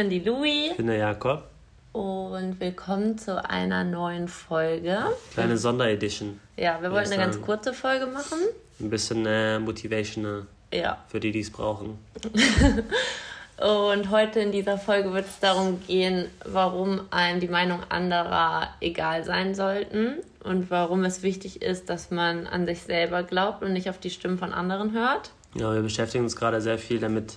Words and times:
ich 0.00 0.08
bin 0.08 0.10
die 0.10 0.30
Louis. 0.30 0.70
Ich 0.70 0.76
bin 0.78 0.86
der 0.86 0.96
Jakob. 0.96 1.44
Und 1.92 2.58
willkommen 2.58 3.18
zu 3.18 3.44
einer 3.44 3.84
neuen 3.84 4.28
Folge. 4.28 4.98
Kleine 5.34 5.58
Sonderedition. 5.58 6.40
Ja, 6.56 6.80
wir 6.80 6.90
wollten 6.90 7.12
eine 7.12 7.22
ganz 7.22 7.38
kurze 7.42 7.74
Folge 7.74 8.06
machen. 8.06 8.38
Ein 8.80 8.88
bisschen 8.88 9.26
äh, 9.26 9.58
motivational. 9.58 10.46
Ja. 10.72 11.04
Für 11.08 11.20
die, 11.20 11.32
die 11.32 11.40
es 11.40 11.50
brauchen. 11.50 11.98
Und 13.58 14.10
heute 14.10 14.40
in 14.40 14.52
dieser 14.52 14.78
Folge 14.78 15.12
wird 15.12 15.26
es 15.26 15.38
darum 15.38 15.82
gehen, 15.86 16.28
warum 16.46 17.02
einem 17.10 17.40
die 17.40 17.48
Meinung 17.48 17.80
anderer 17.90 18.68
egal 18.80 19.24
sein 19.24 19.54
sollten 19.54 20.14
und 20.42 20.70
warum 20.70 21.04
es 21.04 21.22
wichtig 21.22 21.60
ist, 21.60 21.90
dass 21.90 22.10
man 22.10 22.46
an 22.46 22.64
sich 22.64 22.80
selber 22.84 23.22
glaubt 23.22 23.62
und 23.62 23.74
nicht 23.74 23.90
auf 23.90 23.98
die 23.98 24.08
Stimmen 24.08 24.38
von 24.38 24.54
anderen 24.54 24.94
hört. 24.94 25.32
Ja, 25.56 25.74
wir 25.74 25.82
beschäftigen 25.82 26.24
uns 26.24 26.36
gerade 26.36 26.62
sehr 26.62 26.78
viel 26.78 27.00
damit. 27.00 27.36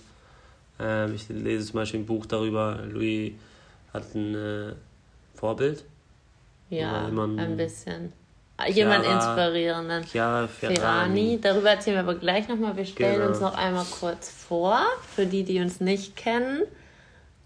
Ähm, 0.84 1.16
ich 1.16 1.30
lese 1.30 1.66
zum 1.68 1.76
Beispiel 1.76 2.02
ein 2.02 2.06
Buch 2.06 2.26
darüber. 2.26 2.80
Louis 2.90 3.34
hat 3.94 4.14
ein 4.16 4.36
äh, 4.36 4.74
Vorbild. 5.36 5.84
Ja, 6.70 7.06
ein 7.06 7.58
bisschen. 7.58 8.14
Jemand 8.68 9.06
inspirierenden. 9.06 10.04
Chiara 10.04 10.48
Ferrani. 10.48 10.76
Ferrani. 10.78 11.40
Darüber 11.42 11.72
erzählen 11.72 11.98
wir 11.98 12.02
aber 12.02 12.16
gleich 12.16 12.48
nochmal. 12.48 12.76
Wir 12.78 12.86
stellen 12.86 13.16
genau. 13.16 13.28
uns 13.28 13.40
noch 13.40 13.58
einmal 13.58 13.86
kurz 14.00 14.30
vor, 14.30 14.80
für 15.16 15.26
die, 15.26 15.44
die 15.44 15.60
uns 15.60 15.80
nicht 15.80 16.16
kennen. 16.16 16.64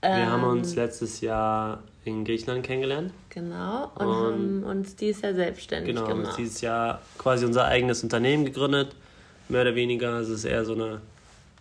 Wir 0.01 0.09
ähm, 0.09 0.31
haben 0.31 0.43
uns 0.43 0.75
letztes 0.75 1.21
Jahr 1.21 1.81
in 2.05 2.23
Griechenland 2.23 2.63
kennengelernt. 2.63 3.11
Genau, 3.29 3.91
und, 3.95 4.05
und 4.05 4.15
haben 4.15 4.63
uns 4.63 4.95
dieses 4.95 5.21
Jahr 5.21 5.33
selbstständig 5.33 5.95
genau, 5.95 6.07
gemacht. 6.07 6.25
Genau, 6.25 6.37
dieses 6.37 6.61
Jahr 6.61 7.01
quasi 7.17 7.45
unser 7.45 7.65
eigenes 7.65 8.03
Unternehmen 8.03 8.45
gegründet. 8.45 8.95
Mehr 9.49 9.61
oder 9.61 9.75
weniger. 9.75 10.19
Es 10.19 10.29
ist 10.29 10.45
eher 10.45 10.65
so 10.65 10.73
eine, 10.73 11.01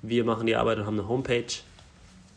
wir 0.03 0.25
machen 0.25 0.47
die 0.47 0.57
Arbeit 0.57 0.79
und 0.79 0.87
haben 0.87 0.99
eine 0.99 1.09
Homepage. 1.09 1.47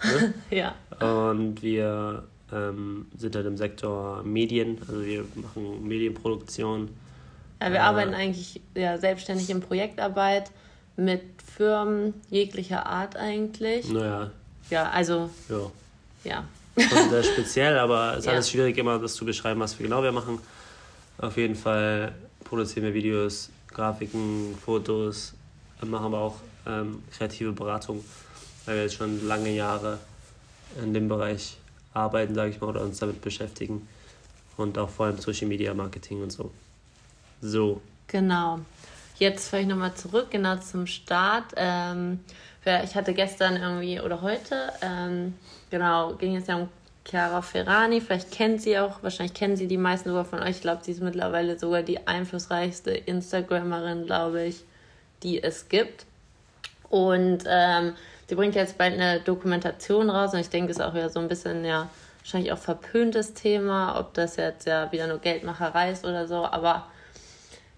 Ne? 0.03 0.33
ja. 0.49 0.75
Und 0.99 1.61
wir 1.61 2.23
ähm, 2.51 3.07
sind 3.17 3.35
halt 3.35 3.45
im 3.45 3.57
Sektor 3.57 4.23
Medien, 4.23 4.77
also 4.87 5.05
wir 5.05 5.25
machen 5.35 5.87
Medienproduktion. 5.87 6.89
Ja, 7.61 7.69
wir 7.69 7.77
äh, 7.77 7.79
arbeiten 7.79 8.13
eigentlich 8.13 8.61
ja, 8.75 8.97
selbstständig 8.97 9.49
in 9.49 9.61
Projektarbeit 9.61 10.51
mit 10.95 11.21
Firmen 11.55 12.13
jeglicher 12.29 12.85
Art 12.85 13.15
eigentlich. 13.15 13.89
Naja. 13.89 14.31
Ja, 14.69 14.89
also. 14.89 15.29
Ja. 15.49 15.71
Ja. 16.23 16.43
Schon 16.77 17.09
sehr 17.09 17.23
speziell, 17.23 17.77
aber 17.77 18.11
es 18.13 18.19
ist 18.19 18.25
ja. 18.25 18.31
alles 18.33 18.49
schwierig, 18.49 18.77
immer 18.77 18.99
das 18.99 19.15
zu 19.15 19.25
beschreiben, 19.25 19.59
was 19.59 19.77
wir 19.77 19.85
genau 19.85 20.03
wir 20.03 20.11
machen. 20.11 20.39
Auf 21.17 21.37
jeden 21.37 21.55
Fall 21.55 22.13
produzieren 22.43 22.85
wir 22.85 22.93
Videos, 22.93 23.49
Grafiken, 23.67 24.55
Fotos, 24.63 25.33
machen 25.81 26.05
aber 26.05 26.19
auch 26.19 26.35
ähm, 26.69 27.03
kreative 27.11 27.51
Beratung, 27.51 28.03
weil 28.65 28.75
wir 28.75 28.83
jetzt 28.83 28.95
schon 28.95 29.27
lange 29.27 29.49
Jahre 29.49 29.99
in 30.81 30.93
dem 30.93 31.07
Bereich 31.07 31.57
arbeiten, 31.93 32.35
sage 32.35 32.51
ich 32.51 32.61
mal, 32.61 32.67
oder 32.67 32.81
uns 32.81 32.99
damit 32.99 33.21
beschäftigen. 33.21 33.87
Und 34.57 34.77
auch 34.77 34.89
vor 34.89 35.07
allem 35.07 35.17
Social 35.17 35.47
Media 35.47 35.73
Marketing 35.73 36.21
und 36.21 36.31
so. 36.31 36.51
So. 37.41 37.81
Genau. 38.07 38.59
Jetzt 39.17 39.49
fahre 39.49 39.63
ich 39.63 39.67
nochmal 39.67 39.95
zurück, 39.95 40.27
genau 40.31 40.57
zum 40.57 40.85
Start. 40.87 41.53
Ähm, 41.55 42.19
ich 42.83 42.95
hatte 42.95 43.13
gestern 43.13 43.55
irgendwie 43.55 43.99
oder 43.99 44.21
heute, 44.21 44.71
ähm, 44.81 45.33
genau, 45.71 46.13
ging 46.15 46.35
es 46.35 46.47
ja 46.47 46.57
um 46.57 46.69
Chiara 47.09 47.41
Ferrani. 47.41 48.01
Vielleicht 48.01 48.31
kennt 48.31 48.61
sie 48.61 48.77
auch, 48.77 49.01
wahrscheinlich 49.01 49.33
kennen 49.33 49.55
sie 49.55 49.67
die 49.67 49.77
meisten 49.77 50.09
sogar 50.09 50.25
von 50.25 50.39
euch. 50.39 50.57
Ich 50.57 50.61
glaube, 50.61 50.83
sie 50.83 50.91
ist 50.91 51.01
mittlerweile 51.01 51.57
sogar 51.57 51.81
die 51.83 52.05
einflussreichste 52.05 52.91
Instagrammerin, 52.91 54.05
glaube 54.05 54.43
ich, 54.43 54.63
die 55.23 55.41
es 55.41 55.69
gibt. 55.69 56.05
Und 56.89 57.43
ähm, 57.47 57.93
Sie 58.29 58.35
bringt 58.35 58.53
jetzt 58.53 58.77
bald 58.77 58.93
eine 58.93 59.19
Dokumentation 59.21 60.11
raus 60.11 60.35
und 60.35 60.39
ich 60.39 60.49
denke, 60.49 60.69
es 60.69 60.77
ist 60.77 60.83
auch 60.83 60.93
ja 60.93 61.09
so 61.09 61.19
ein 61.19 61.27
bisschen, 61.27 61.65
ja, 61.65 61.89
wahrscheinlich 62.19 62.51
auch 62.51 62.59
verpöntes 62.59 63.33
Thema, 63.33 63.99
ob 63.99 64.13
das 64.13 64.35
jetzt 64.35 64.67
ja 64.67 64.91
wieder 64.91 65.07
nur 65.07 65.17
Geldmacherei 65.17 65.89
ist 65.89 66.05
oder 66.05 66.27
so, 66.27 66.45
aber 66.45 66.85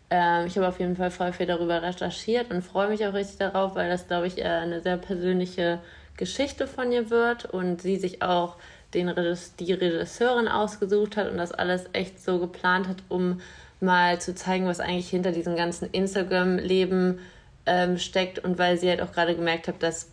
ähm, 0.09 0.47
ich 0.47 0.57
habe 0.57 0.67
auf 0.67 0.77
jeden 0.81 0.97
Fall 0.97 1.09
voll 1.09 1.31
viel 1.31 1.45
darüber 1.45 1.81
recherchiert 1.81 2.51
und 2.51 2.63
freue 2.63 2.89
mich 2.89 3.05
auch 3.07 3.13
richtig 3.13 3.37
darauf, 3.37 3.75
weil 3.75 3.89
das, 3.89 4.07
glaube 4.07 4.27
ich, 4.27 4.39
äh, 4.39 4.43
eine 4.43 4.81
sehr 4.81 4.97
persönliche 4.97 5.79
Geschichte 6.17 6.67
von 6.67 6.91
ihr 6.91 7.09
wird 7.09 7.45
und 7.45 7.81
sie 7.81 7.95
sich 7.95 8.21
auch 8.21 8.57
den 8.93 9.07
Regis 9.07 9.55
die 9.55 9.71
Regisseurin 9.71 10.49
ausgesucht 10.49 11.15
hat 11.15 11.31
und 11.31 11.37
das 11.37 11.53
alles 11.53 11.85
echt 11.93 12.21
so 12.21 12.39
geplant 12.39 12.89
hat, 12.89 12.97
um 13.07 13.39
mal 13.79 14.19
zu 14.19 14.35
zeigen, 14.35 14.67
was 14.67 14.81
eigentlich 14.81 15.09
hinter 15.09 15.31
diesem 15.31 15.55
ganzen 15.55 15.89
Instagram-Leben 15.89 17.19
ähm, 17.65 17.97
steckt 17.97 18.39
und 18.39 18.57
weil 18.57 18.77
sie 18.77 18.89
halt 18.89 19.01
auch 19.01 19.11
gerade 19.11 19.35
gemerkt 19.35 19.67
hat, 19.67 19.81
dass 19.83 20.09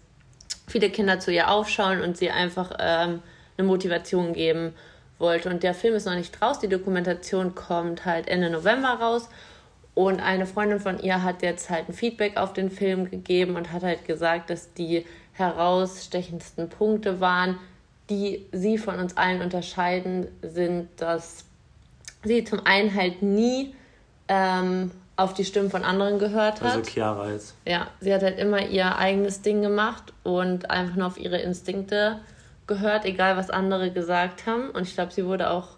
viele 0.67 0.91
Kinder 0.91 1.19
zu 1.19 1.33
ihr 1.33 1.51
aufschauen 1.51 2.01
und 2.01 2.17
sie 2.17 2.31
einfach 2.31 2.73
ähm, 2.79 3.23
eine 3.57 3.67
Motivation 3.67 4.33
geben 4.33 4.75
wollte. 5.19 5.49
Und 5.49 5.63
der 5.63 5.75
Film 5.75 5.95
ist 5.95 6.07
noch 6.07 6.15
nicht 6.15 6.41
raus, 6.41 6.59
die 6.59 6.69
Dokumentation 6.69 7.55
kommt 7.55 8.05
halt 8.05 8.29
Ende 8.29 8.51
November 8.51 8.91
raus. 9.01 9.29
Und 9.95 10.21
eine 10.21 10.47
Freundin 10.47 10.79
von 10.79 11.01
ihr 11.01 11.25
hat 11.25 11.43
jetzt 11.43 11.71
halt 11.71 11.89
ein 11.89 11.93
Feedback 11.93 12.37
auf 12.37 12.53
den 12.53 12.71
Film 12.71 13.11
gegeben 13.11 13.57
und 13.57 13.73
hat 13.73 13.83
halt 13.83 14.05
gesagt, 14.05 14.49
dass 14.51 14.73
die 14.75 15.05
herausstechendsten 15.33 16.69
Punkte 16.69 17.21
waren, 17.21 17.59
die 18.09 18.47
sie 18.53 18.79
von 18.79 18.99
uns 18.99 19.17
allen 19.17 19.43
unterscheiden, 19.43 20.29
sind, 20.43 20.89
dass 20.97 21.45
sie 22.23 22.45
zum 22.45 22.65
einen 22.65 22.95
halt 22.95 23.23
nie 23.23 23.75
ähm, 24.29 24.93
auf 25.19 25.35
die 25.35 25.45
Stimmen 25.45 25.69
von 25.69 25.83
anderen 25.83 26.21
gehört 26.21 26.61
hat. 26.63 26.77
Also 26.77 26.91
Chiara 26.91 27.33
jetzt. 27.33 27.57
Ja, 27.67 27.89
sie 28.01 28.15
hat 28.15 28.23
halt 28.23 28.39
immer 28.39 28.65
ihr 28.65 28.97
eigenes 28.97 29.43
Ding 29.43 29.63
gemacht 29.63 30.13
und 30.23 30.71
einfach 30.71 30.95
nur 30.95 31.09
auf 31.09 31.19
ihre 31.19 31.39
Instinkte 31.39 32.21
gehört, 32.69 33.05
egal 33.05 33.37
was 33.37 33.51
andere 33.51 33.91
gesagt 33.91 34.47
haben. 34.47 34.71
Und 34.71 34.85
ich 34.85 34.95
glaube, 34.95 35.13
sie 35.13 35.27
wurde 35.27 35.51
auch 35.51 35.71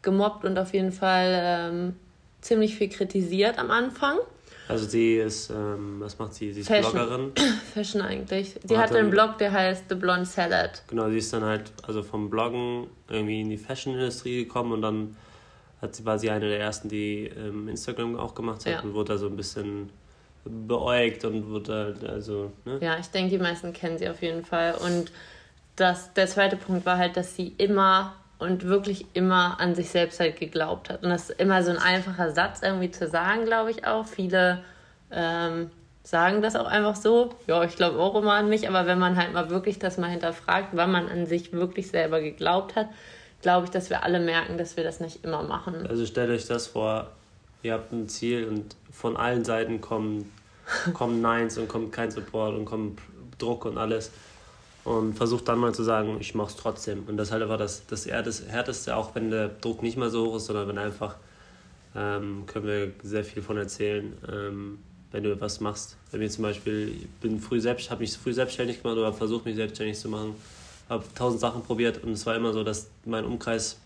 gemobbt 0.00 0.46
und 0.46 0.58
auf 0.58 0.72
jeden 0.72 0.92
Fall 0.92 1.28
ähm, 1.30 1.96
ziemlich 2.40 2.74
viel 2.74 2.88
kritisiert 2.88 3.58
am 3.58 3.70
Anfang. 3.70 4.16
Also 4.66 4.86
sie 4.86 5.16
ist, 5.16 5.50
ähm, 5.50 5.96
was 5.98 6.18
macht 6.18 6.32
sie? 6.32 6.50
Sie 6.54 6.60
ist 6.60 6.68
Fashion. 6.68 6.92
Bloggerin. 6.92 7.32
Fashion 7.74 8.00
eigentlich. 8.00 8.54
Sie 8.64 8.78
hat 8.78 8.94
einen 8.94 9.10
Blog, 9.10 9.36
der 9.36 9.52
heißt 9.52 9.84
The 9.90 9.94
Blonde 9.94 10.24
Salad. 10.24 10.84
Genau, 10.86 11.10
sie 11.10 11.18
ist 11.18 11.34
dann 11.34 11.44
halt 11.44 11.70
also 11.82 12.02
vom 12.02 12.30
Bloggen 12.30 12.86
irgendwie 13.10 13.42
in 13.42 13.50
die 13.50 13.58
Fashion-Industrie 13.58 14.44
gekommen 14.44 14.72
und 14.72 14.80
dann 14.80 15.16
hat, 15.80 16.04
war 16.04 16.18
sie 16.18 16.30
eine 16.30 16.48
der 16.48 16.60
ersten, 16.60 16.88
die 16.88 17.26
ähm, 17.26 17.68
Instagram 17.68 18.18
auch 18.18 18.34
gemacht 18.34 18.66
hat 18.66 18.72
ja. 18.72 18.80
und 18.80 18.94
wurde 18.94 19.14
da 19.14 19.18
so 19.18 19.26
ein 19.26 19.36
bisschen 19.36 19.90
beäugt 20.44 21.24
und 21.24 21.48
wurde 21.48 21.94
also. 22.08 22.52
Ne? 22.64 22.78
Ja, 22.80 22.98
ich 22.98 23.08
denke, 23.08 23.30
die 23.30 23.42
meisten 23.42 23.72
kennen 23.72 23.98
sie 23.98 24.08
auf 24.08 24.22
jeden 24.22 24.44
Fall. 24.44 24.74
Und 24.74 25.12
das, 25.76 26.12
der 26.14 26.26
zweite 26.26 26.56
Punkt 26.56 26.86
war 26.86 26.98
halt, 26.98 27.16
dass 27.16 27.36
sie 27.36 27.54
immer 27.58 28.14
und 28.38 28.64
wirklich 28.64 29.04
immer 29.12 29.60
an 29.60 29.74
sich 29.74 29.90
selbst 29.90 30.18
halt 30.18 30.38
geglaubt 30.38 30.88
hat. 30.88 31.02
Und 31.02 31.10
das 31.10 31.30
ist 31.30 31.40
immer 31.40 31.62
so 31.62 31.70
ein 31.70 31.78
einfacher 31.78 32.32
Satz 32.32 32.62
irgendwie 32.62 32.90
zu 32.90 33.06
sagen, 33.06 33.44
glaube 33.44 33.70
ich 33.70 33.86
auch. 33.86 34.06
Viele 34.06 34.62
ähm, 35.10 35.70
sagen 36.02 36.40
das 36.40 36.56
auch 36.56 36.66
einfach 36.66 36.96
so. 36.96 37.34
Ja, 37.46 37.62
ich 37.64 37.76
glaube 37.76 37.98
auch 37.98 38.14
immer 38.14 38.32
an 38.34 38.48
mich, 38.48 38.66
aber 38.68 38.86
wenn 38.86 38.98
man 38.98 39.16
halt 39.16 39.34
mal 39.34 39.50
wirklich 39.50 39.78
das 39.78 39.98
mal 39.98 40.08
hinterfragt, 40.08 40.68
wann 40.72 40.90
man 40.90 41.08
an 41.08 41.26
sich 41.26 41.52
wirklich 41.52 41.88
selber 41.88 42.20
geglaubt 42.20 42.76
hat, 42.76 42.88
glaube 43.42 43.66
ich, 43.66 43.70
dass 43.70 43.90
wir 43.90 44.02
alle 44.02 44.20
merken, 44.20 44.58
dass 44.58 44.76
wir 44.76 44.84
das 44.84 45.00
nicht 45.00 45.24
immer 45.24 45.42
machen. 45.42 45.86
Also 45.86 46.06
stellt 46.06 46.30
euch 46.30 46.46
das 46.46 46.66
vor, 46.66 47.10
ihr 47.62 47.72
habt 47.72 47.92
ein 47.92 48.08
Ziel 48.08 48.46
und 48.46 48.76
von 48.92 49.16
allen 49.16 49.44
Seiten 49.44 49.80
kommen, 49.80 50.30
kommen 50.94 51.20
Neins 51.20 51.58
und 51.58 51.68
kommt 51.68 51.92
kein 51.92 52.10
Support 52.10 52.54
und 52.56 52.64
kommt 52.64 53.00
Druck 53.38 53.64
und 53.64 53.78
alles. 53.78 54.10
Und 54.82 55.14
versucht 55.14 55.46
dann 55.46 55.58
mal 55.58 55.74
zu 55.74 55.82
sagen, 55.82 56.16
ich 56.20 56.34
mache 56.34 56.48
es 56.48 56.56
trotzdem. 56.56 57.04
Und 57.06 57.18
das 57.18 57.28
ist 57.28 57.32
halt 57.32 57.42
einfach 57.42 57.58
das, 57.58 57.86
das 57.86 58.06
Härteste, 58.06 58.96
auch 58.96 59.14
wenn 59.14 59.30
der 59.30 59.48
Druck 59.48 59.82
nicht 59.82 59.98
mal 59.98 60.08
so 60.08 60.26
hoch 60.26 60.36
ist, 60.36 60.46
sondern 60.46 60.68
wenn 60.68 60.78
einfach, 60.78 61.16
ähm, 61.94 62.44
können 62.46 62.66
wir 62.66 62.92
sehr 63.02 63.22
viel 63.22 63.42
von 63.42 63.58
erzählen, 63.58 64.14
ähm, 64.32 64.78
wenn 65.12 65.22
du 65.22 65.32
etwas 65.32 65.60
machst. 65.60 65.96
Bei 66.10 66.18
mir 66.18 66.30
zum 66.30 66.44
Beispiel, 66.44 66.96
ich 67.02 67.08
bin 67.20 67.40
früh 67.40 67.60
selbst, 67.60 67.90
habe 67.90 68.00
mich 68.00 68.16
früh 68.16 68.32
selbstständig 68.32 68.82
gemacht 68.82 68.96
oder 68.96 69.12
versucht, 69.12 69.44
mich 69.44 69.56
selbstständig 69.56 69.98
zu 69.98 70.08
machen 70.08 70.34
habe 70.90 71.04
tausend 71.14 71.40
Sachen 71.40 71.62
probiert 71.62 72.02
und 72.02 72.12
es 72.12 72.26
war 72.26 72.34
immer 72.34 72.52
so, 72.52 72.64
dass 72.64 72.90
mein 73.04 73.24
Umkreis 73.24 73.78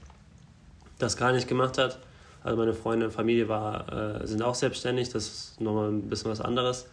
das 0.98 1.16
gar 1.16 1.32
nicht 1.32 1.46
gemacht 1.46 1.78
hat. 1.78 1.98
Also 2.42 2.56
meine 2.56 2.74
Freunde 2.74 3.06
und 3.06 3.12
Familie 3.12 3.48
war, 3.48 4.20
äh, 4.22 4.26
sind 4.26 4.42
auch 4.42 4.54
selbstständig, 4.54 5.10
das 5.10 5.26
ist 5.26 5.60
nochmal 5.60 5.90
ein 5.90 6.08
bisschen 6.08 6.30
was 6.30 6.40
anderes. 6.40 6.86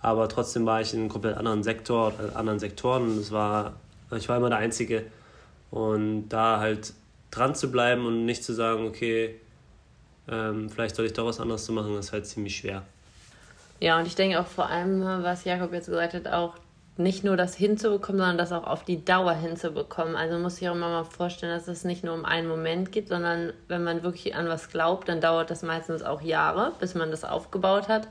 Aber 0.00 0.28
trotzdem 0.28 0.66
war 0.66 0.80
ich 0.80 0.92
in 0.92 1.00
einem 1.00 1.08
komplett 1.08 1.36
anderen 1.36 1.62
Sektor 1.62 2.12
oder 2.18 2.36
anderen 2.36 2.58
Sektoren 2.58 3.04
und 3.04 3.18
es 3.18 3.32
war, 3.32 3.74
ich 4.16 4.28
war 4.28 4.36
immer 4.36 4.48
der 4.48 4.58
Einzige. 4.58 5.04
Und 5.70 6.28
da 6.28 6.60
halt 6.60 6.92
dran 7.30 7.54
zu 7.54 7.70
bleiben 7.70 8.06
und 8.06 8.24
nicht 8.24 8.44
zu 8.44 8.52
sagen, 8.54 8.86
okay, 8.86 9.40
ähm, 10.28 10.70
vielleicht 10.70 10.96
soll 10.96 11.06
ich 11.06 11.12
doch 11.12 11.26
was 11.26 11.40
anderes 11.40 11.64
zu 11.64 11.72
machen, 11.72 11.96
ist 11.96 12.12
halt 12.12 12.26
ziemlich 12.26 12.56
schwer. 12.56 12.82
Ja, 13.80 13.98
und 13.98 14.06
ich 14.06 14.14
denke 14.14 14.40
auch 14.40 14.46
vor 14.46 14.66
allem, 14.66 15.02
was 15.22 15.44
Jakob 15.44 15.72
jetzt 15.72 15.86
gesagt 15.86 16.14
hat, 16.14 16.26
auch 16.28 16.54
nicht 16.98 17.22
nur 17.22 17.36
das 17.36 17.54
hinzubekommen, 17.54 18.18
sondern 18.18 18.38
das 18.38 18.50
auch 18.50 18.66
auf 18.66 18.84
die 18.84 19.04
Dauer 19.04 19.32
hinzubekommen. 19.32 20.16
Also 20.16 20.36
muss 20.38 20.60
ich 20.60 20.68
auch 20.68 20.74
immer 20.74 20.88
mal 20.88 21.04
vorstellen, 21.04 21.56
dass 21.56 21.68
es 21.68 21.84
nicht 21.84 22.02
nur 22.02 22.12
um 22.12 22.24
einen 22.24 22.48
Moment 22.48 22.90
geht, 22.90 23.08
sondern 23.08 23.52
wenn 23.68 23.84
man 23.84 24.02
wirklich 24.02 24.34
an 24.34 24.48
was 24.48 24.68
glaubt, 24.68 25.08
dann 25.08 25.20
dauert 25.20 25.50
das 25.50 25.62
meistens 25.62 26.02
auch 26.02 26.20
Jahre, 26.20 26.72
bis 26.80 26.96
man 26.96 27.12
das 27.12 27.24
aufgebaut 27.24 27.88
hat. 27.88 28.08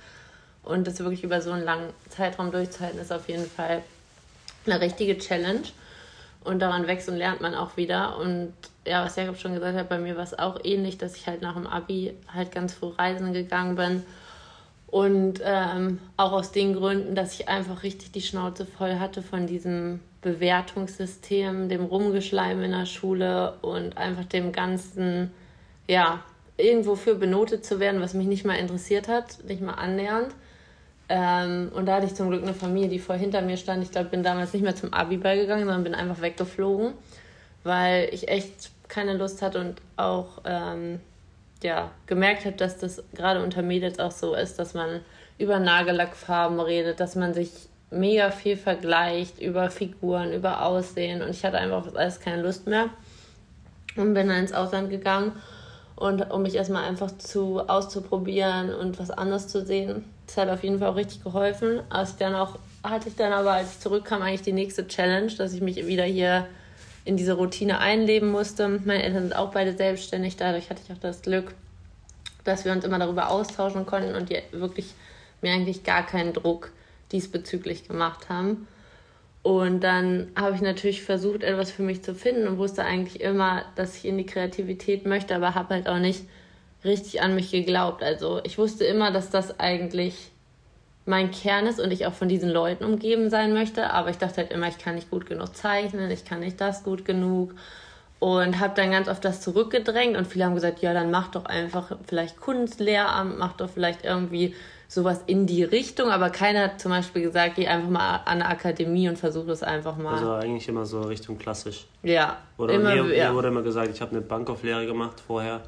Und 0.64 0.88
das 0.88 1.00
wirklich 1.00 1.24
über 1.24 1.42
so 1.42 1.52
einen 1.52 1.66
langen 1.66 1.90
Zeitraum 2.10 2.52
durchzuhalten, 2.52 3.00
ist 3.00 3.12
auf 3.12 3.28
jeden 3.28 3.46
Fall 3.46 3.84
eine 4.66 4.80
richtige 4.80 5.18
Challenge. 5.18 5.64
Und 6.44 6.60
daran 6.60 6.88
wächst 6.88 7.10
und 7.10 7.18
lernt 7.18 7.42
man 7.42 7.56
auch 7.56 7.76
wieder. 7.76 8.18
Und 8.18 8.54
ja, 8.86 9.04
was 9.04 9.18
Jakob 9.18 9.38
schon 9.38 9.54
gesagt 9.54 9.78
hat, 9.78 9.90
bei 9.90 10.00
mir 10.00 10.16
war 10.16 10.24
es 10.24 10.38
auch 10.38 10.60
ähnlich, 10.64 10.98
dass 10.98 11.18
ich 11.18 11.28
halt 11.28 11.42
nach 11.42 11.56
dem 11.56 11.68
Abi 11.68 12.14
halt 12.34 12.54
ganz 12.54 12.74
früh 12.74 12.92
reisen 12.98 13.34
gegangen 13.34 13.76
bin. 13.76 14.06
Und 14.88 15.42
ähm, 15.44 16.00
auch 16.16 16.32
aus 16.32 16.52
den 16.52 16.74
Gründen, 16.74 17.14
dass 17.14 17.34
ich 17.34 17.50
einfach 17.50 17.84
richtig 17.84 18.12
die 18.12 18.22
Schnauze 18.22 18.66
voll 18.66 19.00
hatte 19.00 19.22
von 19.22 19.46
diesem 19.46 20.00
Bewertungssystem, 20.22 21.68
dem 21.68 21.84
Rumgeschleim 21.84 22.64
in 22.64 22.72
der 22.72 22.86
Schule 22.86 23.54
und 23.62 23.98
einfach 23.98 24.26
dem 24.26 24.54
ganzen, 24.54 25.32
ja, 25.88 26.22
irgendwo 26.56 26.96
für 26.96 27.16
benotet 27.16 27.66
zu 27.66 27.80
werden, 27.80 28.02
was 28.02 28.14
mich 28.14 28.28
nicht 28.28 28.46
mal 28.46 28.56
interessiert 28.56 29.08
hat, 29.08 29.44
nicht 29.46 29.62
mal 29.62 29.74
annähernd. 29.74 30.34
Ähm, 31.10 31.72
und 31.74 31.86
da 31.86 31.96
hatte 31.96 32.08
ich 32.08 32.16
zum 32.16 32.30
Glück 32.30 32.44
eine 32.44 32.54
Familie, 32.54 32.90
die 32.90 33.00
vor 33.00 33.16
hinter 33.16 33.42
mir 33.42 33.58
stand. 33.58 33.84
Ich 33.84 33.92
glaube, 33.92 34.10
bin 34.10 34.24
damals 34.24 34.54
nicht 34.54 34.64
mehr 34.64 34.76
zum 34.76 34.94
Abi 34.94 35.18
beigegangen, 35.18 35.66
sondern 35.66 35.84
bin 35.84 35.96
einfach 35.96 36.22
weggeflogen, 36.22 36.94
weil 37.64 38.10
ich 38.12 38.28
echt 38.28 38.72
keine 38.88 39.16
Lust 39.16 39.42
hatte 39.42 39.60
und 39.60 39.82
auch 39.96 40.42
ähm, 40.46 41.00
ja, 41.64 41.92
gemerkt 42.06 42.46
habe, 42.46 42.56
dass 42.56 42.78
das 42.78 43.04
gerade 43.14 43.44
unter 43.44 43.62
Mädels 43.62 44.00
auch 44.00 44.12
so 44.12 44.36
ist, 44.36 44.60
dass 44.60 44.74
man 44.74 45.02
über 45.38 45.60
Nagellackfarben 45.60 46.60
redet, 46.60 47.00
dass 47.00 47.16
man 47.16 47.34
sich 47.34 47.52
mega 47.90 48.32
viel 48.32 48.58
vergleicht 48.58 49.40
über 49.40 49.70
Figuren, 49.70 50.34
über 50.34 50.64
Aussehen 50.64 51.22
und 51.22 51.30
ich 51.30 51.46
hatte 51.46 51.58
einfach 51.58 51.94
alles 51.96 52.20
keine 52.20 52.42
Lust 52.42 52.68
mehr 52.68 52.90
und 53.96 54.14
bin 54.14 54.28
dann 54.28 54.40
ins 54.40 54.54
Ausland 54.54 54.90
gegangen 54.90 55.32
und 55.96 56.32
um 56.32 56.44
mich 56.44 56.56
erstmal 56.56 56.86
einfach 56.86 57.18
zu 57.18 57.60
auszuprobieren 57.68 58.74
und 58.74 59.00
was 59.00 59.10
anderes 59.10 59.48
zu 59.48 59.66
sehen. 59.66 60.04
Das 60.28 60.38
hat 60.38 60.50
auf 60.50 60.64
jeden 60.64 60.80
Fall 60.80 60.90
auch 60.90 60.96
richtig 60.96 61.24
geholfen. 61.24 61.82
Als 61.90 62.18
dann 62.18 62.36
auch 62.36 62.60
hatte 62.84 63.10
ich 63.10 63.16
dann 63.16 63.34
aber, 63.34 63.54
als 63.54 63.74
ich 63.74 63.80
zurückkam, 63.80 64.22
eigentlich 64.22 64.44
die 64.44 64.54
nächste 64.54 64.88
Challenge, 64.88 65.32
dass 65.38 65.54
ich 65.54 65.62
mich 65.62 65.88
wieder 65.88 66.04
hier 66.04 66.46
in 67.08 67.18
diese 67.18 67.34
Routine 67.34 67.80
einleben 67.80 68.30
musste. 68.30 68.68
Meine 68.68 69.04
Eltern 69.04 69.24
sind 69.24 69.36
auch 69.36 69.52
beide 69.52 69.76
selbstständig, 69.76 70.36
dadurch 70.36 70.70
hatte 70.70 70.82
ich 70.86 70.92
auch 70.94 71.00
das 71.00 71.22
Glück, 71.22 71.54
dass 72.44 72.66
wir 72.66 72.72
uns 72.72 72.84
immer 72.84 73.00
darüber 73.00 73.30
austauschen 73.30 73.86
konnten 73.86 74.16
und 74.16 74.30
die 74.30 74.40
wirklich 74.52 74.94
mir 75.42 75.54
eigentlich 75.54 75.84
gar 75.84 76.06
keinen 76.06 76.34
Druck 76.34 76.72
diesbezüglich 77.12 77.88
gemacht 77.88 78.30
haben. 78.30 78.68
Und 79.42 79.82
dann 79.82 80.28
habe 80.36 80.56
ich 80.56 80.62
natürlich 80.62 81.04
versucht, 81.04 81.44
etwas 81.44 81.72
für 81.72 81.84
mich 81.84 82.04
zu 82.04 82.14
finden 82.14 82.48
und 82.48 82.58
wusste 82.58 82.84
eigentlich 82.84 83.22
immer, 83.22 83.64
dass 83.76 83.96
ich 83.96 84.06
in 84.06 84.18
die 84.18 84.26
Kreativität 84.26 85.06
möchte, 85.06 85.36
aber 85.36 85.56
habe 85.56 85.76
halt 85.76 85.88
auch 85.88 86.00
nicht 86.00 86.24
richtig 86.84 87.22
an 87.22 87.36
mich 87.36 87.52
geglaubt. 87.52 88.04
Also 88.04 88.42
ich 88.44 88.58
wusste 88.58 88.84
immer, 88.84 89.12
dass 89.12 89.30
das 89.30 89.60
eigentlich 89.60 90.32
mein 91.08 91.32
Kern 91.32 91.66
ist 91.66 91.80
und 91.80 91.92
ich 91.92 92.06
auch 92.06 92.14
von 92.14 92.28
diesen 92.28 92.50
Leuten 92.50 92.84
umgeben 92.84 93.30
sein 93.30 93.54
möchte. 93.54 93.92
Aber 93.92 94.10
ich 94.10 94.18
dachte 94.18 94.38
halt 94.38 94.52
immer, 94.52 94.68
ich 94.68 94.78
kann 94.78 94.96
nicht 94.96 95.10
gut 95.10 95.26
genug 95.26 95.56
zeichnen, 95.56 96.12
ich 96.12 96.26
kann 96.26 96.42
nicht 96.42 96.60
das 96.60 96.84
gut 96.84 97.06
genug. 97.06 97.54
Und 98.20 98.60
habe 98.60 98.74
dann 98.76 98.92
ganz 98.92 99.08
oft 99.08 99.24
das 99.24 99.42
zurückgedrängt 99.42 100.18
und 100.18 100.26
viele 100.26 100.46
haben 100.46 100.56
gesagt, 100.56 100.80
ja, 100.80 100.92
dann 100.92 101.12
mach 101.12 101.30
doch 101.30 101.46
einfach 101.46 101.96
vielleicht 102.08 102.42
Kunstlehramt, 102.42 103.38
mach 103.38 103.54
doch 103.54 103.70
vielleicht 103.70 104.04
irgendwie 104.06 104.56
sowas 104.88 105.22
in 105.28 105.46
die 105.46 105.64
Richtung. 105.64 106.10
Aber 106.10 106.32
keiner 106.32 106.64
hat 106.64 106.82
zum 106.82 106.92
Beispiel 106.92 107.22
gesagt, 107.22 107.56
geh 107.56 107.68
einfach 107.68 107.90
mal 107.90 108.16
an 108.26 108.42
eine 108.42 108.48
Akademie 108.48 109.08
und 109.08 109.18
versuch 109.18 109.46
das 109.46 109.62
einfach 109.62 109.98
mal. 109.98 110.16
Also 110.16 110.32
eigentlich 110.32 110.68
immer 110.68 110.86
so 110.86 111.02
Richtung 111.02 111.38
klassisch. 111.38 111.86
Ja. 112.02 112.38
Oder 112.58 112.74
immer, 112.74 112.96
mir, 112.96 113.16
ja. 113.16 113.30
mir 113.30 113.36
wurde 113.36 113.50
immer 113.50 113.62
gesagt, 113.62 113.90
ich 113.94 114.02
habe 114.02 114.12
eine 114.12 114.22
Bankauflehre 114.22 114.88
gemacht 114.88 115.22
vorher 115.26 115.62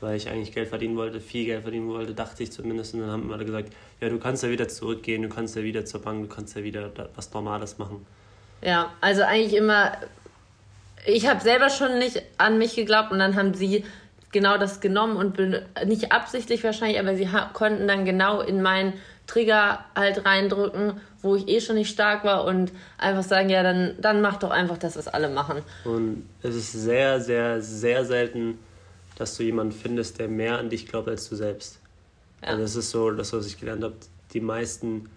weil 0.00 0.16
ich 0.16 0.28
eigentlich 0.28 0.52
Geld 0.52 0.68
verdienen 0.68 0.96
wollte, 0.96 1.20
viel 1.20 1.44
Geld 1.46 1.62
verdienen 1.62 1.88
wollte, 1.88 2.14
dachte 2.14 2.42
ich 2.42 2.52
zumindest. 2.52 2.94
Und 2.94 3.00
dann 3.00 3.10
haben 3.10 3.32
alle 3.32 3.44
gesagt, 3.44 3.72
ja, 4.00 4.08
du 4.08 4.18
kannst 4.18 4.42
ja 4.42 4.50
wieder 4.50 4.68
zurückgehen, 4.68 5.22
du 5.22 5.28
kannst 5.28 5.56
ja 5.56 5.62
wieder 5.62 5.84
zur 5.84 6.02
Bank, 6.02 6.28
du 6.28 6.34
kannst 6.34 6.56
ja 6.56 6.62
wieder 6.62 6.90
was 7.16 7.32
Normales 7.32 7.78
machen. 7.78 8.06
Ja, 8.62 8.92
also 9.00 9.22
eigentlich 9.22 9.54
immer, 9.54 9.92
ich 11.06 11.28
habe 11.28 11.40
selber 11.40 11.70
schon 11.70 11.98
nicht 11.98 12.22
an 12.38 12.58
mich 12.58 12.74
geglaubt 12.76 13.12
und 13.12 13.18
dann 13.18 13.36
haben 13.36 13.54
sie 13.54 13.84
genau 14.32 14.58
das 14.58 14.80
genommen 14.80 15.16
und 15.16 15.38
nicht 15.86 16.12
absichtlich 16.12 16.62
wahrscheinlich, 16.64 16.98
aber 17.00 17.16
sie 17.16 17.28
konnten 17.52 17.88
dann 17.88 18.04
genau 18.04 18.40
in 18.40 18.62
meinen 18.62 18.92
Trigger 19.26 19.84
halt 19.94 20.24
reindrücken, 20.24 21.00
wo 21.22 21.36
ich 21.36 21.48
eh 21.48 21.60
schon 21.60 21.76
nicht 21.76 21.90
stark 21.90 22.24
war 22.24 22.44
und 22.44 22.72
einfach 22.96 23.22
sagen, 23.22 23.50
ja, 23.50 23.62
dann, 23.62 23.94
dann 24.00 24.20
mach 24.20 24.38
doch 24.38 24.50
einfach 24.50 24.78
das, 24.78 24.96
was 24.96 25.08
alle 25.08 25.28
machen. 25.28 25.62
Und 25.84 26.28
es 26.42 26.54
ist 26.54 26.72
sehr, 26.72 27.20
sehr, 27.20 27.60
sehr 27.60 28.04
selten, 28.04 28.58
dass 29.18 29.36
du 29.36 29.42
jemanden 29.42 29.72
findest, 29.72 30.20
der 30.20 30.28
mehr 30.28 30.58
an 30.58 30.70
dich 30.70 30.86
glaubt 30.86 31.08
als 31.08 31.28
du 31.28 31.34
selbst. 31.34 31.80
Ja. 32.40 32.48
Also 32.48 32.62
das 32.62 32.76
ist 32.76 32.90
so 32.90 33.10
das, 33.10 33.32
was 33.32 33.46
ich 33.46 33.58
gelernt 33.58 33.82
habe. 33.82 33.96
Die 34.32 34.40
meisten, 34.40 35.10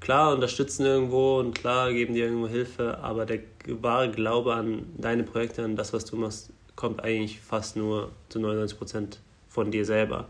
klar, 0.00 0.34
unterstützen 0.34 0.84
irgendwo 0.84 1.38
und 1.38 1.54
klar, 1.54 1.92
geben 1.92 2.12
dir 2.12 2.26
irgendwo 2.26 2.48
Hilfe, 2.48 2.98
aber 2.98 3.24
der 3.24 3.40
wahre 3.66 4.10
Glaube 4.10 4.54
an 4.54 4.84
deine 4.98 5.22
Projekte, 5.22 5.64
an 5.64 5.74
das, 5.74 5.94
was 5.94 6.04
du 6.04 6.16
machst, 6.16 6.50
kommt 6.76 7.02
eigentlich 7.02 7.40
fast 7.40 7.76
nur 7.76 8.10
zu 8.28 8.40
99 8.40 8.78
Prozent 8.78 9.20
von 9.48 9.70
dir 9.70 9.86
selber. 9.86 10.28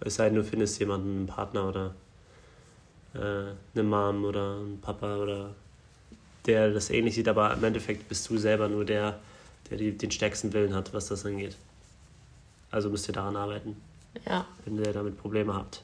Es 0.00 0.16
sei 0.16 0.26
denn, 0.26 0.34
du 0.34 0.44
findest 0.44 0.80
jemanden, 0.80 1.18
einen 1.18 1.26
Partner 1.26 1.68
oder 1.68 1.94
äh, 3.14 3.52
eine 3.74 3.82
Mom 3.84 4.24
oder 4.24 4.56
einen 4.56 4.80
Papa 4.80 5.18
oder 5.18 5.54
der 6.46 6.72
das 6.72 6.90
ähnlich 6.90 7.14
sieht, 7.14 7.28
aber 7.28 7.52
im 7.52 7.62
Endeffekt 7.62 8.08
bist 8.08 8.28
du 8.28 8.38
selber 8.38 8.68
nur 8.68 8.84
der, 8.84 9.20
der 9.70 9.78
die, 9.78 9.96
den 9.96 10.10
stärksten 10.10 10.52
Willen 10.52 10.74
hat, 10.74 10.92
was 10.92 11.08
das 11.08 11.24
angeht. 11.24 11.54
Also 12.70 12.90
müsst 12.90 13.08
ihr 13.08 13.14
daran 13.14 13.36
arbeiten. 13.36 13.76
Ja. 14.26 14.46
Wenn 14.64 14.78
ihr 14.78 14.92
damit 14.92 15.18
Probleme 15.18 15.54
habt. 15.54 15.82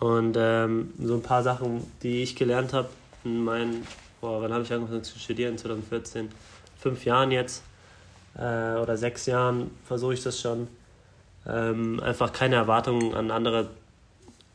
Und 0.00 0.36
ähm, 0.38 0.92
so 0.98 1.14
ein 1.14 1.22
paar 1.22 1.42
Sachen, 1.42 1.90
die 2.02 2.22
ich 2.22 2.36
gelernt 2.36 2.72
habe 2.72 2.88
in 3.24 3.42
meinen, 3.42 3.86
boah, 4.20 4.42
wann 4.42 4.52
habe 4.52 4.64
ich 4.64 4.72
angefangen 4.72 5.04
zu 5.04 5.18
studieren? 5.18 5.56
2014. 5.56 6.28
Fünf 6.78 7.04
Jahren 7.04 7.30
jetzt 7.30 7.62
äh, 8.36 8.76
oder 8.76 8.96
sechs 8.96 9.26
Jahren 9.26 9.70
versuche 9.86 10.14
ich 10.14 10.22
das 10.22 10.40
schon. 10.40 10.68
Ähm, 11.46 12.00
einfach 12.00 12.32
keine 12.32 12.56
Erwartungen 12.56 13.14
an 13.14 13.30
andere, 13.30 13.70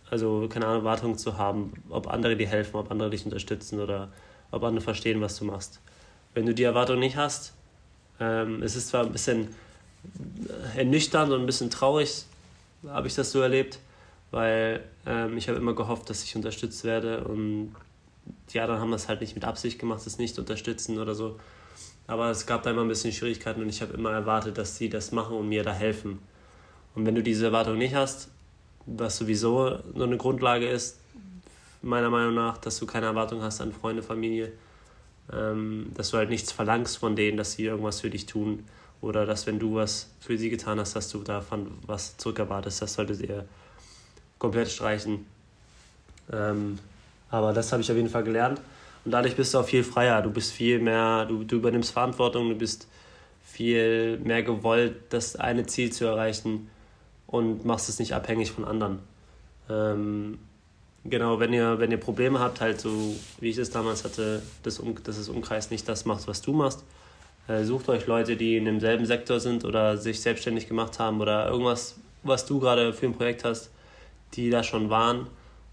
also 0.10 0.48
keine 0.50 0.66
Erwartungen 0.66 1.18
zu 1.18 1.38
haben, 1.38 1.74
ob 1.90 2.08
andere 2.08 2.36
dir 2.36 2.48
helfen, 2.48 2.76
ob 2.76 2.92
andere 2.92 3.10
dich 3.10 3.26
unterstützen 3.26 3.80
oder 3.80 4.10
ob 4.52 4.64
andere 4.64 4.84
verstehen, 4.84 5.22
was 5.22 5.38
du 5.38 5.46
machst. 5.46 5.80
Wenn 6.34 6.46
du 6.46 6.54
die 6.54 6.64
Erwartung 6.64 7.00
nicht 7.00 7.16
hast, 7.16 7.54
ähm, 8.20 8.62
es 8.64 8.76
ist 8.76 8.90
zwar 8.90 9.06
ein 9.06 9.12
bisschen 9.12 9.50
ernüchternd 10.76 11.32
und 11.32 11.42
ein 11.42 11.46
bisschen 11.46 11.70
traurig 11.70 12.26
habe 12.88 13.08
ich 13.08 13.16
das 13.16 13.32
so 13.32 13.42
erlebt, 13.42 13.80
weil 14.32 14.84
ähm, 15.06 15.38
ich 15.38 15.50
habe 15.50 15.58
immer 15.58 15.74
gehofft, 15.74 16.10
dass 16.10 16.24
ich 16.24 16.36
unterstützt 16.36 16.84
werde 16.84 17.24
und 17.24 17.76
die 18.52 18.60
anderen 18.60 18.80
haben 18.80 18.92
das 18.92 19.08
halt 19.08 19.22
nicht 19.22 19.36
mit 19.36 19.44
Absicht 19.44 19.80
gemacht, 19.80 20.06
das 20.06 20.18
nicht 20.18 20.38
unterstützen 20.40 21.00
oder 21.00 21.16
so. 21.16 21.40
Aber 22.08 22.32
es 22.32 22.46
gab 22.46 22.64
da 22.64 22.72
immer 22.72 22.82
ein 22.82 22.88
bisschen 22.88 23.12
Schwierigkeiten 23.12 23.62
und 23.62 23.70
ich 23.70 23.82
habe 23.82 23.94
immer 23.94 24.12
erwartet, 24.12 24.58
dass 24.58 24.78
sie 24.78 24.90
das 24.90 25.12
machen 25.12 25.36
und 25.36 25.50
mir 25.50 25.64
da 25.64 25.74
helfen. 25.74 26.20
Und 26.96 27.06
wenn 27.06 27.16
du 27.16 27.22
diese 27.22 27.46
Erwartung 27.46 27.78
nicht 27.78 27.94
hast, 27.94 28.30
was 28.86 29.18
sowieso 29.18 29.78
so 29.96 30.04
eine 30.04 30.18
Grundlage 30.18 30.68
ist, 30.68 30.98
meiner 31.82 32.10
Meinung 32.10 32.34
nach, 32.34 32.58
dass 32.58 32.80
du 32.80 32.86
keine 32.86 33.06
Erwartung 33.06 33.42
hast 33.42 33.62
an 33.62 33.72
Freunde, 33.72 34.02
Familie, 34.02 34.52
ähm, 35.32 35.92
dass 35.96 36.10
du 36.10 36.18
halt 36.18 36.30
nichts 36.30 36.52
verlangst 36.52 36.98
von 36.98 37.16
denen, 37.16 37.38
dass 37.38 37.54
sie 37.54 37.66
irgendwas 37.66 38.02
für 38.02 38.10
dich 38.10 38.26
tun, 38.26 38.66
oder 39.02 39.26
dass 39.26 39.48
wenn 39.48 39.60
du 39.60 39.76
was 39.76 40.10
für 40.20 40.38
sie 40.38 40.50
getan 40.50 40.80
hast, 40.80 40.96
dass 40.96 41.10
du 41.10 41.20
davon 41.24 41.72
was 41.86 42.18
zurückerwartest. 42.18 42.82
Das 42.82 42.94
solltet 42.94 43.22
ihr 43.22 43.46
komplett 44.38 44.70
streichen. 44.70 45.26
Ähm, 46.32 46.80
aber 47.30 47.54
das 47.54 47.72
habe 47.72 47.82
ich 47.82 47.90
auf 47.92 47.98
jeden 47.98 48.10
Fall 48.10 48.24
gelernt. 48.24 48.62
Und 49.06 49.12
dadurch 49.12 49.36
bist 49.36 49.54
du 49.54 49.60
auch 49.60 49.66
viel 49.66 49.84
freier. 49.84 50.22
Du 50.22 50.30
bist 50.30 50.52
viel 50.52 50.80
mehr, 50.80 51.26
du, 51.26 51.44
du 51.44 51.58
übernimmst 51.58 51.92
Verantwortung, 51.92 52.50
du 52.50 52.56
bist 52.56 52.88
viel 53.44 54.20
mehr 54.20 54.44
gewollt, 54.44 54.96
das 55.10 55.36
eine 55.36 55.66
Ziel 55.66 55.92
zu 55.92 56.06
erreichen 56.06 56.70
und 57.28 57.66
machst 57.66 57.90
es 57.90 58.00
nicht 58.00 58.14
abhängig 58.14 58.52
von 58.52 58.66
anderen. 58.66 59.00
Ähm, 59.70 60.40
genau, 61.04 61.40
wenn 61.40 61.54
ihr, 61.54 61.80
wenn 61.80 61.92
ihr 61.92 62.00
Probleme 62.00 62.40
habt, 62.40 62.62
halt 62.62 62.80
so 62.80 63.16
wie 63.40 63.50
ich 63.50 63.58
es 63.58 63.70
damals 63.70 64.04
hatte, 64.04 64.42
dass, 64.64 64.82
dass 65.04 65.18
das 65.18 65.30
Umkreis 65.30 65.72
nicht 65.72 65.88
das 65.88 66.06
macht, 66.06 66.28
was 66.28 66.42
du 66.42 66.54
machst, 66.54 66.84
sucht 67.64 67.90
euch 67.90 68.06
Leute, 68.06 68.38
die 68.38 68.58
in 68.58 68.66
demselben 68.66 69.06
Sektor 69.06 69.40
sind 69.40 69.66
oder 69.66 69.98
sich 69.98 70.22
selbstständig 70.22 70.68
gemacht 70.68 71.00
haben 71.00 71.20
oder 71.20 71.50
irgendwas, 71.50 71.96
was 72.24 72.46
du 72.46 72.60
gerade 72.60 72.94
für 72.94 73.08
ein 73.08 73.14
Projekt 73.14 73.44
hast, 73.44 73.72
die 74.34 74.50
da 74.50 74.64
schon 74.64 74.90
waren 74.90 75.28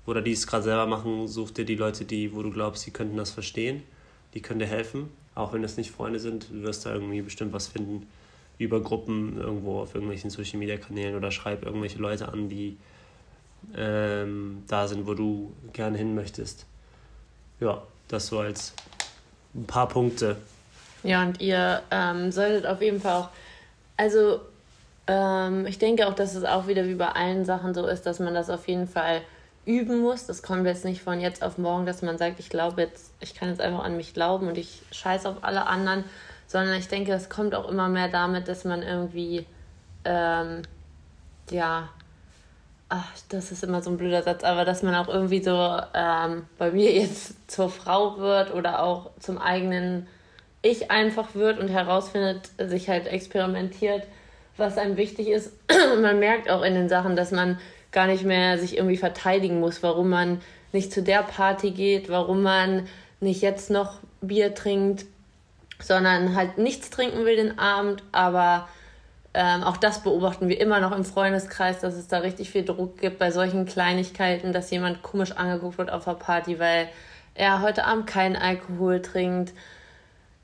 oder 0.07 0.23
die 0.23 0.33
es 0.33 0.47
gerade 0.47 0.65
selber 0.65 0.87
machen. 0.87 1.29
Such 1.29 1.51
dir 1.51 1.65
die 1.65 1.75
Leute, 1.75 2.05
die, 2.05 2.35
wo 2.35 2.43
du 2.43 2.51
glaubst, 2.51 2.85
sie 2.85 2.91
könnten 2.93 3.17
das 3.17 3.31
verstehen. 3.31 3.83
Die 4.35 4.41
können 4.41 4.61
dir 4.61 4.67
helfen. 4.67 5.11
Auch 5.35 5.53
wenn 5.53 5.63
es 5.65 5.77
nicht 5.77 5.91
Freunde 5.91 6.19
sind, 6.19 6.49
du 6.51 6.63
wirst 6.63 6.87
da 6.87 6.95
irgendwie 6.95 7.21
bestimmt 7.21 7.53
was 7.53 7.69
finden 7.69 8.07
über 8.59 8.81
Gruppen 8.81 9.39
irgendwo 9.39 9.81
auf 9.81 9.95
irgendwelchen 9.95 10.31
Social 10.31 10.59
Media 10.59 10.79
Kanälen 10.79 11.15
oder 11.15 11.31
schreib 11.31 11.65
irgendwelche 11.65 11.99
Leute 11.99 12.29
an, 12.29 12.49
die 12.49 12.79
ähm, 13.77 14.63
da 14.67 14.89
sind, 14.89 15.07
wo 15.07 15.13
du 15.13 15.53
gerne 15.73 15.99
hin 15.99 16.15
möchtest. 16.15 16.65
Ja, 17.61 17.83
das 18.09 18.29
so 18.29 18.39
als 18.39 18.73
ein 19.55 19.67
paar 19.67 19.89
Punkte, 19.89 20.37
ja, 21.07 21.23
und 21.23 21.41
ihr 21.41 21.83
ähm, 21.91 22.33
solltet 22.33 22.67
auf 22.67 22.83
jeden 22.83 23.01
Fall 23.01 23.23
auch, 23.23 23.29
also 23.97 24.41
ähm, 25.07 25.67
ich 25.67 25.79
denke 25.79 26.07
auch, 26.09 26.15
dass 26.15 26.35
es 26.35 26.45
auch 26.45 26.67
wieder 26.67 26.87
wie 26.87 26.95
bei 26.95 27.09
allen 27.09 27.45
Sachen 27.45 27.75
so 27.75 27.87
ist, 27.87 28.07
dass 28.07 28.19
man 28.19 28.35
das 28.35 28.51
auf 28.51 28.67
jeden 28.69 28.89
Fall 28.89 29.23
üben 29.65 30.01
muss. 30.01 30.27
Das 30.27 30.43
kommt 30.43 30.67
jetzt 30.67 30.85
nicht 30.85 31.03
von 31.03 31.21
jetzt 31.21 31.43
auf 31.43 31.59
morgen, 31.59 31.87
dass 31.87 32.03
man 32.03 32.19
sagt, 32.19 32.41
ich 32.41 32.51
glaube 32.51 32.83
jetzt, 32.83 33.13
ich 33.21 33.35
kann 33.35 33.49
jetzt 33.49 33.61
einfach 33.61 33.85
an 33.85 33.97
mich 33.97 34.15
glauben 34.15 34.49
und 34.49 34.59
ich 34.59 34.83
scheiße 34.93 35.29
auf 35.29 35.37
alle 35.43 35.67
anderen, 35.67 36.05
sondern 36.47 36.79
ich 36.79 36.89
denke, 36.89 37.11
das 37.11 37.29
kommt 37.29 37.55
auch 37.55 37.69
immer 37.69 37.89
mehr 37.89 38.09
damit, 38.09 38.49
dass 38.49 38.65
man 38.65 38.83
irgendwie, 38.83 39.47
ähm, 40.05 40.63
ja, 41.51 41.89
ach, 42.89 43.13
das 43.29 43.51
ist 43.51 43.65
immer 43.65 43.83
so 43.83 43.91
ein 43.91 43.97
blöder 43.97 44.23
Satz, 44.23 44.45
aber 44.45 44.65
dass 44.65 44.83
man 44.83 44.95
auch 44.95 45.09
irgendwie 45.09 45.43
so 45.43 45.81
ähm, 45.95 46.47
bei 46.59 46.71
mir 46.71 46.93
jetzt 46.93 47.35
zur 47.51 47.69
Frau 47.69 48.19
wird 48.19 48.55
oder 48.55 48.83
auch 48.83 49.11
zum 49.21 49.39
eigenen 49.39 50.07
Ich 50.67 50.91
einfach 50.91 51.37
wird 51.37 51.61
und 51.61 51.69
herausfindet, 51.69 52.51
sich 52.59 52.89
halt 52.89 53.07
experimentiert, 53.07 54.03
was 54.57 54.79
einem 54.79 54.97
wichtig 54.97 55.29
ist. 55.29 55.53
Und 55.95 56.01
man 56.03 56.19
merkt 56.19 56.51
auch 56.51 56.63
in 56.63 56.75
den 56.75 56.89
Sachen, 56.89 57.15
dass 57.15 57.31
man 57.31 57.61
gar 57.93 58.09
nicht 58.09 58.25
mehr 58.25 58.59
sich 58.59 58.77
irgendwie 58.77 58.97
verteidigen 58.97 59.61
muss, 59.61 59.85
warum 59.85 60.09
man 60.09 60.41
nicht 60.73 60.93
zu 60.93 61.03
der 61.03 61.23
Party 61.23 61.71
geht, 61.71 62.09
warum 62.09 62.43
man 62.43 62.89
nicht 63.21 63.43
jetzt 63.43 63.71
noch 63.71 64.01
Bier 64.21 64.57
trinkt, 64.57 65.07
sondern 65.79 66.35
halt 66.35 66.59
nichts 66.59 66.91
trinken 66.91 67.25
will 67.25 67.37
den 67.37 67.61
Abend, 67.61 68.03
aber 68.11 68.69
ähm, 69.35 69.63
auch 69.63 69.77
das 69.77 70.03
beobachten 70.03 70.49
wir 70.49 70.61
immer 70.61 70.81
noch 70.81 70.91
im 70.91 71.05
Freundeskreis, 71.05 71.79
dass 71.79 71.95
es 71.95 72.09
da 72.09 72.19
richtig 72.19 72.51
viel 72.51 72.65
Druck 72.65 72.99
gibt 72.99 73.21
bei 73.21 73.31
solchen 73.31 73.67
Kleinigkeiten, 73.67 74.53
dass 74.53 74.71
jemand 74.73 75.03
komisch 75.03 75.31
angeguckt 75.31 75.79
wird 75.79 75.93
auf 75.93 76.05
der 76.05 76.15
Party, 76.15 76.59
weil 76.59 76.89
er 77.35 77.63
heute 77.63 77.85
Abend 77.85 78.09
keinen 78.09 78.35
Alkohol 78.35 79.01
trinkt. 79.01 79.53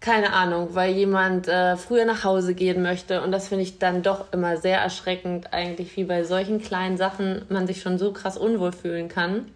Keine 0.02 0.32
Ahnung, 0.32 0.70
weil 0.72 0.92
jemand 0.94 1.46
äh, 1.46 1.76
früher 1.76 2.04
nach 2.04 2.24
Hause 2.24 2.54
gehen 2.54 2.82
möchte. 2.82 3.22
Und 3.22 3.30
das 3.30 3.46
finde 3.46 3.62
ich 3.62 3.78
dann 3.78 4.02
doch 4.02 4.32
immer 4.32 4.56
sehr 4.56 4.80
erschreckend, 4.80 5.52
eigentlich, 5.52 5.96
wie 5.96 6.02
bei 6.02 6.24
solchen 6.24 6.60
kleinen 6.60 6.96
Sachen 6.96 7.42
man 7.48 7.68
sich 7.68 7.82
schon 7.82 7.98
so 7.98 8.12
krass 8.12 8.36
unwohl 8.36 8.72
fühlen 8.72 9.06
kann. 9.06 9.46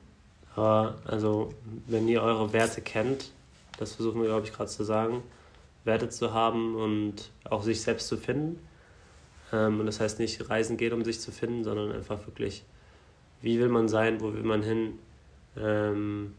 Aber 0.54 0.94
also, 1.04 1.52
wenn 1.88 2.06
ihr 2.06 2.22
eure 2.22 2.52
Werte 2.52 2.80
kennt, 2.80 3.32
das 3.80 3.94
versuchen 3.96 4.20
wir, 4.20 4.28
glaube 4.28 4.46
ich, 4.46 4.52
gerade 4.52 4.70
zu 4.70 4.84
sagen, 4.84 5.24
Werte 5.82 6.10
zu 6.10 6.32
haben 6.32 6.76
und 6.76 7.28
auch 7.50 7.64
sich 7.64 7.82
selbst 7.82 8.06
zu 8.06 8.16
finden, 8.16 8.60
ähm, 9.52 9.80
und 9.80 9.86
das 9.86 9.98
heißt 9.98 10.20
nicht 10.20 10.48
reisen 10.48 10.76
geht, 10.76 10.92
um 10.92 11.04
sich 11.04 11.20
zu 11.20 11.32
finden, 11.32 11.64
sondern 11.64 11.90
einfach 11.90 12.24
wirklich, 12.24 12.62
wie 13.42 13.58
will 13.58 13.68
man 13.68 13.88
sein, 13.88 14.20
wo 14.20 14.32
will 14.32 14.44
man 14.44 14.62
hin, 14.62 15.00
ähm, 15.58 16.34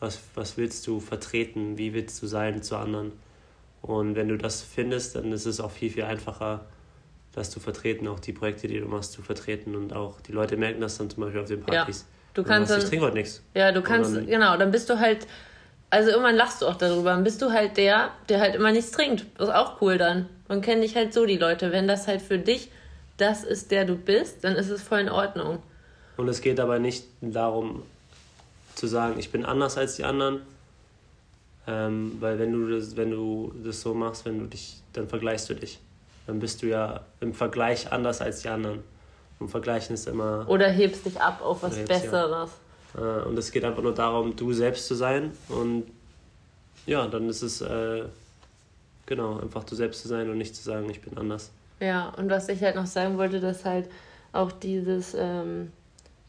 was, 0.00 0.20
was 0.34 0.56
willst 0.56 0.86
du 0.86 1.00
vertreten, 1.00 1.78
wie 1.78 1.94
willst 1.94 2.22
du 2.22 2.26
sein 2.26 2.62
zu 2.62 2.76
anderen. 2.76 3.12
Und 3.82 4.16
wenn 4.16 4.28
du 4.28 4.36
das 4.36 4.62
findest, 4.62 5.16
dann 5.16 5.32
ist 5.32 5.46
es 5.46 5.60
auch 5.60 5.70
viel, 5.70 5.90
viel 5.90 6.04
einfacher, 6.04 6.66
das 7.32 7.50
zu 7.50 7.60
vertreten, 7.60 8.08
auch 8.08 8.18
die 8.18 8.32
Projekte, 8.32 8.66
die 8.66 8.80
du 8.80 8.86
machst, 8.86 9.12
zu 9.12 9.22
vertreten. 9.22 9.76
Und 9.76 9.94
auch 9.94 10.20
die 10.20 10.32
Leute 10.32 10.56
merken 10.56 10.80
das 10.80 10.98
dann 10.98 11.10
zum 11.10 11.22
Beispiel 11.22 11.40
auf 11.40 11.48
den 11.48 11.62
Partys. 11.62 12.00
Ja. 12.00 12.06
Du 12.34 12.42
kannst 12.42 12.70
dann, 12.70 12.80
ich 12.80 12.88
trinke 12.88 13.06
heute 13.06 13.16
nichts. 13.16 13.42
Ja, 13.54 13.72
du 13.72 13.82
kannst, 13.82 14.14
dann, 14.14 14.26
genau, 14.26 14.56
dann 14.56 14.70
bist 14.70 14.90
du 14.90 14.98
halt, 14.98 15.26
also 15.88 16.10
irgendwann 16.10 16.36
lachst 16.36 16.60
du 16.60 16.66
auch 16.66 16.76
darüber, 16.76 17.10
dann 17.10 17.24
bist 17.24 17.40
du 17.40 17.50
halt 17.50 17.76
der, 17.76 18.10
der 18.28 18.40
halt 18.40 18.54
immer 18.54 18.72
nichts 18.72 18.90
trinkt. 18.90 19.24
Das 19.38 19.48
ist 19.48 19.54
auch 19.54 19.80
cool 19.80 19.96
dann. 19.96 20.28
Man 20.48 20.60
kennt 20.60 20.82
dich 20.82 20.96
halt 20.96 21.14
so, 21.14 21.24
die 21.24 21.38
Leute. 21.38 21.72
Wenn 21.72 21.88
das 21.88 22.06
halt 22.06 22.20
für 22.20 22.38
dich 22.38 22.70
das 23.16 23.44
ist, 23.44 23.70
der 23.70 23.84
du 23.84 23.96
bist, 23.96 24.44
dann 24.44 24.56
ist 24.56 24.68
es 24.68 24.82
voll 24.82 25.00
in 25.00 25.08
Ordnung. 25.08 25.62
Und 26.16 26.28
es 26.28 26.40
geht 26.40 26.60
aber 26.60 26.78
nicht 26.78 27.04
darum 27.20 27.82
zu 28.76 28.86
sagen, 28.86 29.18
ich 29.18 29.32
bin 29.32 29.44
anders 29.44 29.76
als 29.76 29.96
die 29.96 30.04
anderen. 30.04 30.42
Ähm, 31.66 32.16
weil 32.20 32.38
wenn 32.38 32.52
du, 32.52 32.70
das, 32.70 32.96
wenn 32.96 33.10
du 33.10 33.52
das 33.64 33.80
so 33.80 33.92
machst, 33.92 34.24
wenn 34.24 34.38
du 34.38 34.46
dich, 34.46 34.80
dann 34.92 35.08
vergleichst 35.08 35.50
du 35.50 35.54
dich. 35.54 35.80
Dann 36.28 36.38
bist 36.38 36.62
du 36.62 36.68
ja 36.68 37.00
im 37.20 37.34
Vergleich 37.34 37.90
anders 37.90 38.20
als 38.20 38.42
die 38.42 38.48
anderen. 38.48 38.84
Und 39.40 39.48
Vergleichen 39.48 39.94
ist 39.94 40.06
immer. 40.06 40.48
Oder 40.48 40.68
hebst 40.68 41.04
dich 41.04 41.20
ab 41.20 41.40
auf 41.42 41.64
was 41.64 41.76
Besseres. 41.84 42.50
Ja. 42.94 43.20
Äh, 43.20 43.24
und 43.24 43.36
es 43.36 43.50
geht 43.50 43.64
einfach 43.64 43.82
nur 43.82 43.94
darum, 43.94 44.36
du 44.36 44.52
selbst 44.52 44.86
zu 44.86 44.94
sein. 44.94 45.32
Und 45.48 45.84
ja, 46.86 47.08
dann 47.08 47.28
ist 47.28 47.42
es. 47.42 47.60
Äh, 47.62 48.04
Genau, 49.06 49.38
einfach 49.38 49.62
du 49.62 49.76
selbst 49.76 50.02
zu 50.02 50.08
sein 50.08 50.28
und 50.28 50.36
nicht 50.36 50.54
zu 50.54 50.62
sagen, 50.62 50.90
ich 50.90 51.00
bin 51.00 51.16
anders. 51.16 51.50
Ja, 51.78 52.08
und 52.16 52.28
was 52.28 52.48
ich 52.48 52.60
halt 52.60 52.74
noch 52.74 52.86
sagen 52.86 53.16
wollte, 53.18 53.40
dass 53.40 53.64
halt 53.64 53.88
auch 54.32 54.50
dieses, 54.50 55.14
ähm, 55.16 55.72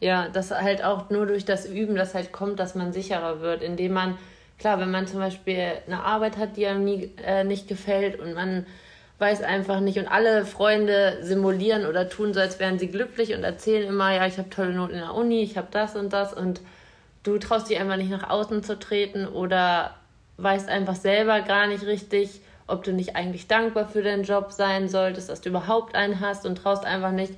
ja, 0.00 0.28
dass 0.28 0.50
halt 0.50 0.84
auch 0.84 1.10
nur 1.10 1.26
durch 1.26 1.44
das 1.44 1.66
Üben 1.66 1.96
das 1.96 2.14
halt 2.14 2.32
kommt, 2.32 2.60
dass 2.60 2.74
man 2.74 2.92
sicherer 2.92 3.40
wird, 3.40 3.62
indem 3.62 3.92
man, 3.92 4.18
klar, 4.58 4.80
wenn 4.80 4.90
man 4.90 5.06
zum 5.06 5.18
Beispiel 5.18 5.72
eine 5.86 6.02
Arbeit 6.04 6.36
hat, 6.36 6.56
die 6.56 6.66
einem 6.66 6.84
nie, 6.84 7.10
äh, 7.24 7.44
nicht 7.44 7.68
gefällt 7.68 8.18
und 8.20 8.34
man 8.34 8.66
weiß 9.18 9.42
einfach 9.42 9.80
nicht 9.80 9.98
und 9.98 10.06
alle 10.06 10.44
Freunde 10.44 11.18
simulieren 11.22 11.86
oder 11.86 12.08
tun 12.08 12.32
so, 12.32 12.40
als 12.40 12.60
wären 12.60 12.78
sie 12.78 12.88
glücklich 12.88 13.34
und 13.34 13.42
erzählen 13.42 13.88
immer, 13.88 14.14
ja, 14.14 14.26
ich 14.26 14.38
habe 14.38 14.50
tolle 14.50 14.72
Noten 14.72 14.94
in 14.94 15.00
der 15.00 15.14
Uni, 15.14 15.42
ich 15.42 15.56
habe 15.56 15.68
das 15.72 15.96
und 15.96 16.12
das 16.12 16.32
und 16.32 16.60
du 17.24 17.38
traust 17.38 17.68
dich 17.68 17.80
einfach 17.80 17.96
nicht 17.96 18.10
nach 18.10 18.30
außen 18.30 18.62
zu 18.62 18.78
treten 18.78 19.26
oder 19.26 19.96
weißt 20.36 20.68
einfach 20.68 20.94
selber 20.94 21.40
gar 21.40 21.66
nicht 21.66 21.84
richtig, 21.84 22.40
ob 22.68 22.84
du 22.84 22.92
nicht 22.92 23.16
eigentlich 23.16 23.48
dankbar 23.48 23.88
für 23.88 24.02
deinen 24.02 24.22
Job 24.22 24.52
sein 24.52 24.88
solltest, 24.88 25.28
dass 25.28 25.40
du 25.40 25.48
überhaupt 25.48 25.96
einen 25.96 26.20
hast 26.20 26.46
und 26.46 26.56
traust 26.56 26.84
einfach 26.84 27.10
nicht, 27.10 27.32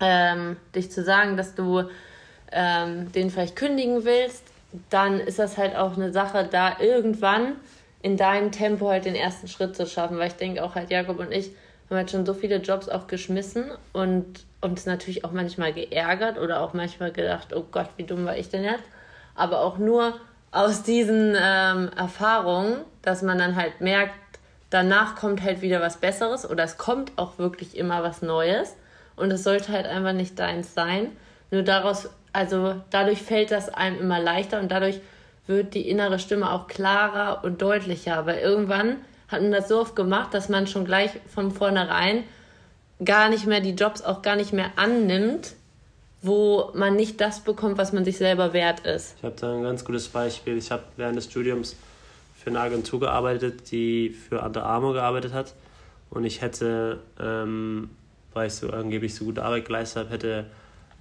ähm, 0.00 0.56
dich 0.74 0.90
zu 0.90 1.02
sagen, 1.02 1.36
dass 1.36 1.54
du 1.54 1.84
ähm, 2.52 3.12
den 3.12 3.30
vielleicht 3.30 3.56
kündigen 3.56 4.04
willst, 4.04 4.44
dann 4.90 5.20
ist 5.20 5.38
das 5.38 5.56
halt 5.56 5.76
auch 5.76 5.96
eine 5.96 6.12
Sache, 6.12 6.48
da 6.50 6.78
irgendwann 6.80 7.56
in 8.02 8.16
deinem 8.16 8.52
Tempo 8.52 8.88
halt 8.88 9.04
den 9.04 9.14
ersten 9.14 9.48
Schritt 9.48 9.74
zu 9.74 9.86
schaffen, 9.86 10.18
weil 10.18 10.28
ich 10.28 10.36
denke 10.36 10.62
auch 10.62 10.74
halt 10.74 10.90
Jakob 10.90 11.18
und 11.18 11.32
ich 11.32 11.50
haben 11.88 11.96
halt 11.98 12.10
schon 12.10 12.26
so 12.26 12.34
viele 12.34 12.56
Jobs 12.56 12.88
auch 12.88 13.06
geschmissen 13.06 13.64
und 13.92 14.44
uns 14.60 14.86
natürlich 14.86 15.24
auch 15.24 15.32
manchmal 15.32 15.72
geärgert 15.72 16.38
oder 16.38 16.60
auch 16.60 16.72
manchmal 16.72 17.12
gedacht, 17.12 17.54
oh 17.54 17.64
Gott, 17.70 17.88
wie 17.96 18.04
dumm 18.04 18.24
war 18.24 18.36
ich 18.36 18.48
denn 18.48 18.64
jetzt? 18.64 18.84
Aber 19.34 19.60
auch 19.60 19.78
nur 19.78 20.14
aus 20.50 20.82
diesen 20.82 21.36
ähm, 21.40 21.90
Erfahrungen, 21.96 22.78
dass 23.02 23.22
man 23.22 23.38
dann 23.38 23.56
halt 23.56 23.80
merkt, 23.80 24.14
danach 24.70 25.14
kommt 25.14 25.42
halt 25.42 25.62
wieder 25.62 25.80
was 25.80 25.98
Besseres 25.98 26.48
oder 26.48 26.64
es 26.64 26.78
kommt 26.78 27.12
auch 27.16 27.38
wirklich 27.38 27.76
immer 27.76 28.02
was 28.02 28.22
Neues 28.22 28.74
und 29.16 29.30
es 29.30 29.42
sollte 29.42 29.72
halt 29.72 29.86
einfach 29.86 30.12
nicht 30.12 30.38
deins 30.38 30.74
sein. 30.74 31.08
Nur 31.50 31.62
daraus, 31.62 32.08
also 32.32 32.76
dadurch 32.90 33.22
fällt 33.22 33.50
das 33.50 33.68
einem 33.68 33.98
immer 33.98 34.20
leichter 34.20 34.60
und 34.60 34.70
dadurch 34.70 35.00
wird 35.46 35.74
die 35.74 35.88
innere 35.88 36.18
Stimme 36.18 36.50
auch 36.52 36.66
klarer 36.66 37.44
und 37.44 37.62
deutlicher. 37.62 38.16
Aber 38.16 38.40
irgendwann 38.40 38.96
hat 39.28 39.42
man 39.42 39.52
das 39.52 39.68
so 39.68 39.80
oft 39.80 39.96
gemacht, 39.96 40.34
dass 40.34 40.48
man 40.48 40.66
schon 40.66 40.84
gleich 40.84 41.10
von 41.32 41.50
vornherein 41.50 42.24
gar 43.04 43.28
nicht 43.28 43.46
mehr 43.46 43.60
die 43.60 43.74
Jobs 43.74 44.02
auch 44.02 44.22
gar 44.22 44.36
nicht 44.36 44.52
mehr 44.52 44.72
annimmt, 44.76 45.54
wo 46.22 46.70
man 46.74 46.96
nicht 46.96 47.20
das 47.20 47.40
bekommt, 47.40 47.78
was 47.78 47.92
man 47.92 48.04
sich 48.04 48.16
selber 48.16 48.52
wert 48.52 48.80
ist. 48.80 49.14
Ich 49.18 49.24
habe 49.24 49.36
da 49.38 49.54
ein 49.54 49.62
ganz 49.62 49.84
gutes 49.84 50.08
Beispiel. 50.08 50.56
Ich 50.56 50.70
habe 50.70 50.82
während 50.96 51.16
des 51.16 51.26
Studiums 51.26 51.76
für 52.36 52.50
eine 52.50 52.60
Agentur 52.60 53.00
gearbeitet, 53.00 53.70
die 53.70 54.10
für 54.10 54.40
Under 54.40 54.64
Armour 54.64 54.94
gearbeitet 54.94 55.32
hat. 55.32 55.54
Und 56.10 56.24
ich 56.24 56.40
hätte, 56.40 57.00
ähm, 57.20 57.90
weil 58.36 58.48
ich 58.48 58.54
so 58.54 58.70
angeblich 58.70 59.14
so 59.14 59.24
gute 59.24 59.42
Arbeit 59.42 59.64
geleistet 59.64 60.04
habe, 60.04 60.10
hätte 60.10 60.46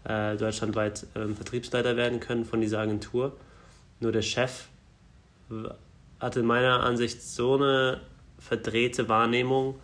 äh, 0.06 0.38
deutschlandweit 0.38 1.06
ähm, 1.16 1.36
Vertriebsleiter 1.36 1.98
werden 1.98 2.20
können 2.20 2.46
von 2.46 2.62
dieser 2.62 2.80
Agentur. 2.80 3.36
Nur 4.00 4.12
der 4.12 4.22
Chef 4.22 4.66
hatte 6.20 6.44
meiner 6.44 6.82
Ansicht 6.82 7.22
so 7.22 7.56
eine 7.56 8.02
verdrehte 8.40 9.10
Wahrnehmung 9.10 9.76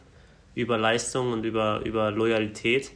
über 0.55 0.77
Leistung 0.77 1.33
und 1.33 1.45
über, 1.45 1.81
über 1.85 2.09
Loyalität, 2.11 2.91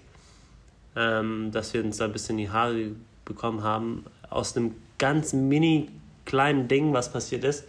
ähm, 0.96 1.52
dass 1.52 1.74
wir 1.74 1.84
uns 1.84 1.98
da 1.98 2.06
ein 2.06 2.14
bisschen 2.14 2.40
in 2.40 2.46
die 2.46 2.52
Haare 2.52 2.92
bekommen 3.26 3.64
haben. 3.64 4.06
Aus 4.30 4.56
einem 4.56 4.76
ganz 4.98 5.34
mini 5.34 5.90
kleinen 6.26 6.68
Ding, 6.68 6.94
was 6.94 7.12
passiert 7.12 7.44
ist, 7.44 7.66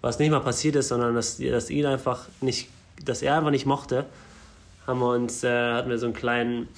was 0.00 0.18
nicht 0.18 0.30
mal 0.30 0.40
passiert 0.40 0.76
ist, 0.76 0.88
sondern 0.88 1.14
dass, 1.14 1.38
dass 1.38 1.70
ihn 1.70 1.86
einfach 1.86 2.28
nicht, 2.40 2.68
dass 3.04 3.22
er 3.22 3.36
einfach 3.36 3.50
nicht 3.50 3.66
mochte, 3.66 4.06
haben 4.86 5.00
wir 5.00 5.10
uns, 5.10 5.44
äh, 5.44 5.72
hatten 5.72 5.90
wir 5.90 5.98
so 5.98 6.06
einen 6.06 6.14
kleinen, 6.14 6.68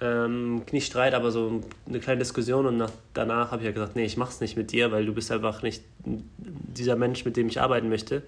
ähm, 0.00 0.62
nicht 0.72 0.86
Streit, 0.86 1.14
aber 1.14 1.30
so 1.30 1.62
eine 1.88 2.00
kleine 2.00 2.18
Diskussion 2.18 2.66
und 2.66 2.76
nach, 2.76 2.90
danach 3.14 3.50
habe 3.50 3.62
ich 3.62 3.66
ja 3.66 3.72
gesagt, 3.72 3.96
nee, 3.96 4.04
ich 4.04 4.16
mach's 4.16 4.40
nicht 4.40 4.56
mit 4.56 4.72
dir, 4.72 4.92
weil 4.92 5.06
du 5.06 5.14
bist 5.14 5.32
einfach 5.32 5.62
nicht 5.62 5.82
dieser 6.04 6.96
Mensch, 6.96 7.24
mit 7.24 7.36
dem 7.36 7.48
ich 7.48 7.60
arbeiten 7.60 7.88
möchte. 7.88 8.22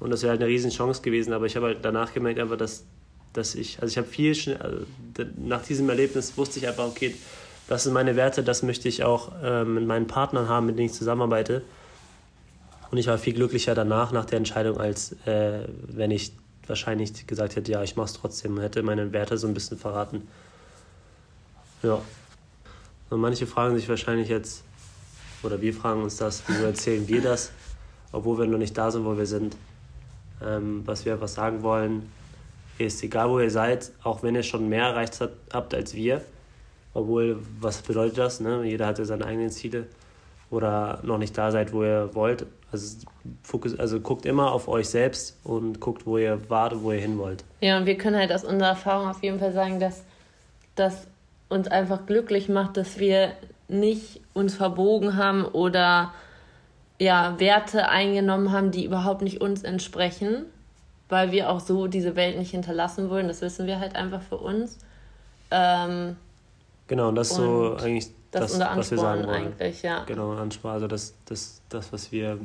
Und 0.00 0.10
das 0.10 0.22
wäre 0.22 0.32
halt 0.32 0.40
eine 0.40 0.50
riesen 0.50 0.70
Chance 0.70 1.02
gewesen, 1.02 1.32
aber 1.32 1.46
ich 1.46 1.54
habe 1.54 1.66
halt 1.66 1.78
danach 1.82 2.12
gemerkt 2.12 2.40
einfach, 2.40 2.56
dass, 2.56 2.84
dass 3.32 3.54
ich, 3.54 3.80
also 3.80 3.92
ich 3.92 3.98
habe 3.98 4.08
viel, 4.08 4.56
also 4.56 4.78
nach 5.36 5.62
diesem 5.62 5.88
Erlebnis 5.88 6.36
wusste 6.36 6.58
ich 6.58 6.66
einfach, 6.66 6.86
okay, 6.86 7.14
das 7.68 7.84
sind 7.84 7.92
meine 7.92 8.16
Werte, 8.16 8.42
das 8.42 8.64
möchte 8.64 8.88
ich 8.88 9.04
auch 9.04 9.30
äh, 9.42 9.64
mit 9.64 9.86
meinen 9.86 10.08
Partnern 10.08 10.48
haben, 10.48 10.66
mit 10.66 10.76
denen 10.76 10.86
ich 10.86 10.92
zusammenarbeite. 10.92 11.62
Und 12.90 12.98
ich 12.98 13.06
war 13.06 13.16
viel 13.16 13.32
glücklicher 13.32 13.74
danach, 13.74 14.12
nach 14.12 14.24
der 14.24 14.38
Entscheidung, 14.38 14.78
als 14.78 15.12
äh, 15.24 15.60
wenn 15.86 16.10
ich 16.10 16.32
wahrscheinlich 16.66 17.26
gesagt 17.26 17.56
hätte, 17.56 17.72
ja, 17.72 17.82
ich 17.82 17.96
mache 17.96 18.06
es 18.06 18.12
trotzdem, 18.14 18.58
hätte 18.60 18.82
meine 18.82 19.12
Werte 19.12 19.36
so 19.38 19.46
ein 19.46 19.54
bisschen 19.54 19.78
verraten. 19.78 20.28
Ja. 21.82 22.00
Und 23.10 23.20
manche 23.20 23.46
fragen 23.46 23.76
sich 23.76 23.88
wahrscheinlich 23.88 24.28
jetzt, 24.28 24.64
oder 25.42 25.60
wir 25.60 25.74
fragen 25.74 26.02
uns 26.02 26.16
das, 26.16 26.42
wieso 26.46 26.64
erzählen 26.64 27.06
wir 27.08 27.20
das, 27.20 27.50
obwohl 28.12 28.38
wir 28.38 28.46
noch 28.46 28.58
nicht 28.58 28.76
da 28.78 28.90
sind, 28.90 29.04
wo 29.04 29.16
wir 29.16 29.26
sind. 29.26 29.56
Ähm, 30.40 30.82
was 30.86 31.04
wir 31.04 31.14
einfach 31.14 31.28
sagen 31.28 31.62
wollen, 31.62 32.10
ist, 32.78 33.02
egal 33.02 33.28
wo 33.28 33.38
ihr 33.40 33.50
seid, 33.50 33.92
auch 34.02 34.22
wenn 34.22 34.34
ihr 34.34 34.42
schon 34.42 34.68
mehr 34.68 34.86
erreicht 34.86 35.20
habt 35.52 35.74
als 35.74 35.94
wir, 35.94 36.22
Obwohl, 36.94 37.38
was 37.60 37.80
bedeutet 37.82 38.18
das? 38.18 38.40
Ne? 38.40 38.64
Jeder 38.64 38.86
hat 38.86 38.98
ja 38.98 39.04
seine 39.04 39.24
eigenen 39.24 39.50
Ziele 39.50 39.86
oder 40.52 41.00
noch 41.02 41.18
nicht 41.18 41.36
da 41.36 41.50
seid, 41.50 41.72
wo 41.72 41.82
ihr 41.82 42.10
wollt. 42.14 42.46
Also, 42.70 43.06
fokus, 43.42 43.78
also 43.78 44.00
guckt 44.00 44.26
immer 44.26 44.52
auf 44.52 44.68
euch 44.68 44.88
selbst 44.88 45.38
und 45.44 45.80
guckt, 45.80 46.06
wo 46.06 46.18
ihr 46.18 46.48
wart 46.48 46.82
wo 46.82 46.92
ihr 46.92 47.00
hin 47.00 47.18
wollt. 47.18 47.44
Ja, 47.60 47.78
und 47.78 47.86
wir 47.86 47.98
können 47.98 48.16
halt 48.16 48.32
aus 48.32 48.44
unserer 48.44 48.70
Erfahrung 48.70 49.08
auf 49.08 49.22
jeden 49.22 49.38
Fall 49.38 49.52
sagen, 49.52 49.80
dass 49.80 50.04
das 50.74 51.06
uns 51.48 51.68
einfach 51.68 52.06
glücklich 52.06 52.48
macht, 52.48 52.76
dass 52.76 52.98
wir 52.98 53.32
nicht 53.68 54.20
uns 54.32 54.54
verbogen 54.54 55.16
haben 55.16 55.44
oder 55.44 56.12
ja, 56.98 57.38
Werte 57.38 57.88
eingenommen 57.88 58.52
haben, 58.52 58.70
die 58.70 58.84
überhaupt 58.84 59.22
nicht 59.22 59.40
uns 59.40 59.62
entsprechen, 59.62 60.46
weil 61.08 61.32
wir 61.32 61.50
auch 61.50 61.60
so 61.60 61.88
diese 61.88 62.16
Welt 62.16 62.38
nicht 62.38 62.52
hinterlassen 62.52 63.10
wollen. 63.10 63.28
Das 63.28 63.40
wissen 63.40 63.66
wir 63.66 63.80
halt 63.80 63.96
einfach 63.96 64.22
für 64.22 64.36
uns. 64.36 64.78
Ähm, 65.50 66.16
genau, 66.86 67.08
und 67.08 67.16
das 67.16 67.30
ist 67.30 67.36
so 67.36 67.76
eigentlich 67.76 68.10
das, 68.32 68.58
das 68.58 68.76
was 68.76 68.90
wir 68.90 68.98
sagen 68.98 69.26
wollen. 69.26 69.52
eigentlich, 69.52 69.82
ja. 69.82 70.04
Genau, 70.04 70.32
Ansporn. 70.32 70.74
Also 70.74 70.86
das, 70.86 71.14
das, 71.26 71.60
das, 71.68 71.92
was 71.92 72.10
wir 72.10 72.38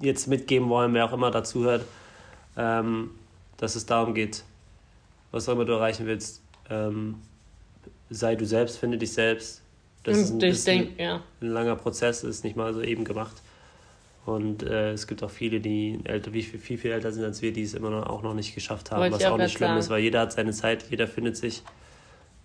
jetzt 0.00 0.26
mitgeben 0.26 0.68
wollen, 0.68 0.92
wer 0.92 1.04
auch 1.06 1.12
immer 1.12 1.30
dazu 1.30 1.64
hört, 1.64 1.84
ähm, 2.56 3.10
dass 3.56 3.76
es 3.76 3.86
darum 3.86 4.12
geht, 4.12 4.42
was 5.30 5.48
auch 5.48 5.52
immer 5.52 5.64
du 5.64 5.72
erreichen 5.72 6.06
willst, 6.06 6.42
ähm, 6.68 7.16
sei 8.10 8.34
du 8.34 8.44
selbst, 8.44 8.78
finde 8.78 8.98
dich 8.98 9.12
selbst. 9.12 9.62
Das 10.02 10.18
ist 10.18 10.32
ein, 10.32 10.40
ich 10.42 10.64
denk, 10.64 10.98
ja. 10.98 11.22
ein 11.40 11.48
langer 11.48 11.76
Prozess, 11.76 12.24
ist 12.24 12.44
nicht 12.44 12.56
mal 12.56 12.74
so 12.74 12.82
eben 12.82 13.04
gemacht. 13.04 13.36
Und 14.26 14.62
äh, 14.62 14.92
es 14.92 15.06
gibt 15.06 15.22
auch 15.22 15.30
viele, 15.30 15.60
die 15.60 16.00
älter, 16.04 16.32
wie 16.32 16.42
viel, 16.42 16.58
viel, 16.58 16.78
viel 16.78 16.92
älter 16.92 17.12
sind 17.12 17.24
als 17.24 17.40
wir, 17.42 17.52
die 17.52 17.62
es 17.62 17.74
immer 17.74 17.90
noch, 17.90 18.06
auch 18.06 18.22
noch 18.22 18.34
nicht 18.34 18.54
geschafft 18.54 18.90
haben, 18.90 19.00
Wollte 19.00 19.16
was 19.16 19.24
auch 19.24 19.36
nicht 19.36 19.52
schlimm 19.52 19.68
sagen. 19.68 19.80
ist, 19.80 19.90
weil 19.90 20.02
jeder 20.02 20.20
hat 20.20 20.32
seine 20.32 20.52
Zeit, 20.52 20.84
jeder 20.90 21.06
findet 21.06 21.36
sich. 21.36 21.62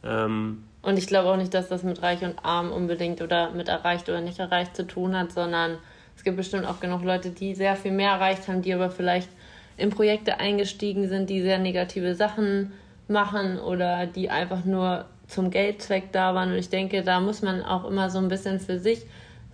Ähm, 0.03 0.63
und 0.81 0.97
ich 0.97 1.07
glaube 1.07 1.29
auch 1.29 1.37
nicht, 1.37 1.53
dass 1.53 1.67
das 1.67 1.83
mit 1.83 2.01
Reich 2.01 2.23
und 2.23 2.43
Arm 2.43 2.71
unbedingt 2.71 3.21
oder 3.21 3.51
mit 3.51 3.67
erreicht 3.67 4.07
oder 4.09 4.21
nicht 4.21 4.39
erreicht 4.39 4.75
zu 4.75 4.87
tun 4.87 5.17
hat, 5.17 5.31
sondern 5.31 5.77
es 6.15 6.23
gibt 6.23 6.37
bestimmt 6.37 6.65
auch 6.65 6.79
genug 6.79 7.03
Leute, 7.03 7.29
die 7.29 7.55
sehr 7.55 7.75
viel 7.75 7.91
mehr 7.91 8.11
erreicht 8.11 8.47
haben, 8.47 8.61
die 8.61 8.73
aber 8.73 8.89
vielleicht 8.89 9.29
in 9.77 9.89
Projekte 9.89 10.39
eingestiegen 10.39 11.07
sind, 11.07 11.29
die 11.29 11.41
sehr 11.41 11.59
negative 11.59 12.15
Sachen 12.15 12.73
machen 13.07 13.59
oder 13.59 14.05
die 14.05 14.29
einfach 14.29 14.65
nur 14.65 15.05
zum 15.27 15.49
Geldzweck 15.49 16.11
da 16.11 16.35
waren. 16.35 16.51
Und 16.51 16.57
ich 16.57 16.69
denke, 16.69 17.03
da 17.03 17.19
muss 17.19 17.41
man 17.41 17.63
auch 17.63 17.85
immer 17.85 18.09
so 18.09 18.19
ein 18.19 18.27
bisschen 18.27 18.59
für 18.59 18.79
sich 18.79 19.05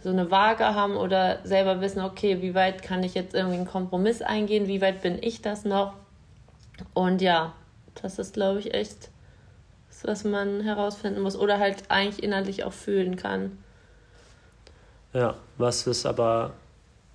so 0.04 0.10
eine 0.10 0.30
Waage 0.30 0.66
haben 0.66 0.96
oder 0.96 1.40
selber 1.44 1.82
wissen, 1.82 2.02
okay, 2.02 2.42
wie 2.42 2.54
weit 2.54 2.84
kann 2.84 3.04
ich 3.04 3.16
jetzt 3.16 3.34
irgendwie 3.34 3.58
einen 3.58 3.66
Kompromiss 3.66 4.22
eingehen, 4.22 4.68
wie 4.68 4.82
weit 4.82 5.02
bin 5.02 5.18
ich 5.22 5.42
das 5.42 5.66
noch? 5.66 5.94
Und 6.94 7.22
ja, 7.22 7.54
das 8.02 8.20
ist, 8.20 8.34
glaube 8.34 8.60
ich, 8.60 8.74
echt 8.74 9.10
was 10.04 10.24
man 10.24 10.62
herausfinden 10.62 11.22
muss 11.22 11.36
oder 11.36 11.60
halt 11.60 11.84
eigentlich 11.90 12.24
innerlich 12.24 12.64
auch 12.64 12.74
fühlen 12.74 13.16
kann. 13.16 13.58
Ja, 15.14 15.36
was 15.58 15.88
ist 15.88 16.06
aber, 16.06 16.54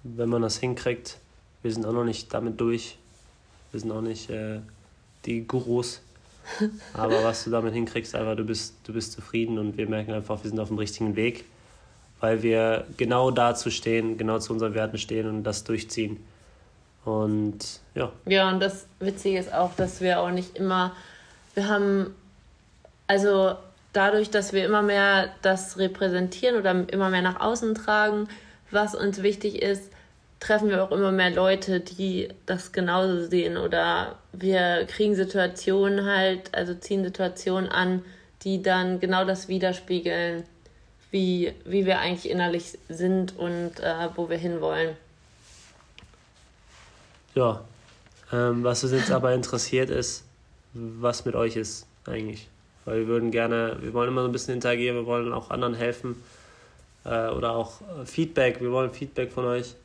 wenn 0.03 0.29
man 0.29 0.43
das 0.43 0.57
hinkriegt, 0.59 1.19
wir 1.63 1.73
sind 1.73 1.85
auch 1.85 1.93
noch 1.93 2.05
nicht 2.05 2.33
damit 2.33 2.61
durch, 2.61 2.97
wir 3.73 3.81
sind 3.81 3.93
auch 3.93 4.01
nicht 4.01 4.31
äh, 4.31 4.61
die 5.27 5.47
Gurus, 5.47 6.01
aber 6.95 7.23
was 7.23 7.45
du 7.45 7.51
damit 7.51 7.75
hinkriegst, 7.75 8.15
einfach 8.15 8.37
du 8.37 8.45
bist, 8.45 8.75
du 8.85 8.93
bist 8.93 9.13
zufrieden 9.13 9.59
und 9.59 9.77
wir 9.77 9.89
merken 9.89 10.13
einfach, 10.13 10.43
wir 10.43 10.49
sind 10.49 10.59
auf 10.59 10.69
dem 10.69 10.79
richtigen 10.79 11.15
Weg, 11.17 11.45
weil 12.21 12.43
wir 12.43 12.87
genau 12.97 13.31
dazu 13.31 13.71
stehen, 13.71 14.17
genau 14.17 14.39
zu 14.39 14.53
unseren 14.53 14.75
Werten 14.75 14.99
stehen 14.99 15.29
und 15.29 15.45
das 15.45 15.65
durchziehen. 15.65 16.25
Und 17.05 17.81
ja. 17.95 18.13
Ja, 18.27 18.51
und 18.51 18.61
das 18.61 18.87
Witzige 18.99 19.39
ist 19.39 19.53
auch, 19.53 19.75
dass 19.75 20.01
wir 20.01 20.21
auch 20.21 20.31
nicht 20.31 20.57
immer, 20.57 20.93
wir 21.55 21.69
haben 21.69 22.15
also 23.11 23.57
dadurch, 23.93 24.31
dass 24.31 24.53
wir 24.53 24.65
immer 24.65 24.83
mehr 24.83 25.31
das 25.43 25.79
repräsentieren 25.79 26.57
oder 26.57 26.89
immer 26.93 27.11
mehr 27.11 27.23
nach 27.23 27.41
außen 27.41 27.75
tragen, 27.75 28.29
was 28.71 28.95
uns 28.95 29.25
wichtig 29.25 29.63
ist, 29.63 29.91
treffen 30.39 30.69
wir 30.69 30.85
auch 30.85 30.93
immer 30.93 31.11
mehr 31.11 31.31
Leute, 31.31 31.81
die 31.81 32.29
das 32.47 32.71
genauso 32.71 33.27
sehen 33.27 33.57
oder 33.57 34.15
wir 34.33 34.87
kriegen 34.87 35.17
Situationen 35.17 36.07
halt, 36.07 36.55
also 36.55 36.73
ziehen 36.73 37.03
Situationen 37.03 37.69
an, 37.69 38.05
die 38.43 38.63
dann 38.63 39.01
genau 39.01 39.25
das 39.25 39.49
widerspiegeln, 39.49 40.45
wie, 41.11 41.53
wie 41.65 41.87
wir 41.87 41.99
eigentlich 41.99 42.31
innerlich 42.31 42.79
sind 42.89 43.37
und 43.37 43.81
äh, 43.81 44.09
wo 44.15 44.31
wir 44.31 44.39
hinwollen. 44.39 44.97
Ja, 47.35 47.65
ähm, 48.33 48.63
was 48.63 48.85
uns 48.85 48.93
jetzt 48.93 49.11
aber 49.11 49.35
interessiert 49.35 49.91
ist, 49.91 50.23
was 50.75 51.25
mit 51.25 51.35
euch 51.35 51.57
ist 51.57 51.89
eigentlich. 52.07 52.47
Weil 52.91 53.03
wir 53.03 53.07
würden 53.07 53.31
gerne, 53.31 53.77
wir 53.81 53.95
wollen 53.95 54.09
immer 54.09 54.23
so 54.23 54.29
ein 54.29 54.33
bisschen 54.33 54.55
interagieren, 54.55 54.97
wir 54.97 55.07
wollen 55.07 55.33
auch 55.33 55.51
anderen 55.51 55.75
helfen. 55.75 56.21
Äh, 57.05 57.29
oder 57.29 57.55
auch 57.55 57.81
äh, 57.83 58.05
Feedback, 58.05 58.61
wir 58.61 58.73
wollen 58.73 58.91
Feedback 58.91 59.31
von 59.31 59.45
euch. 59.45 59.77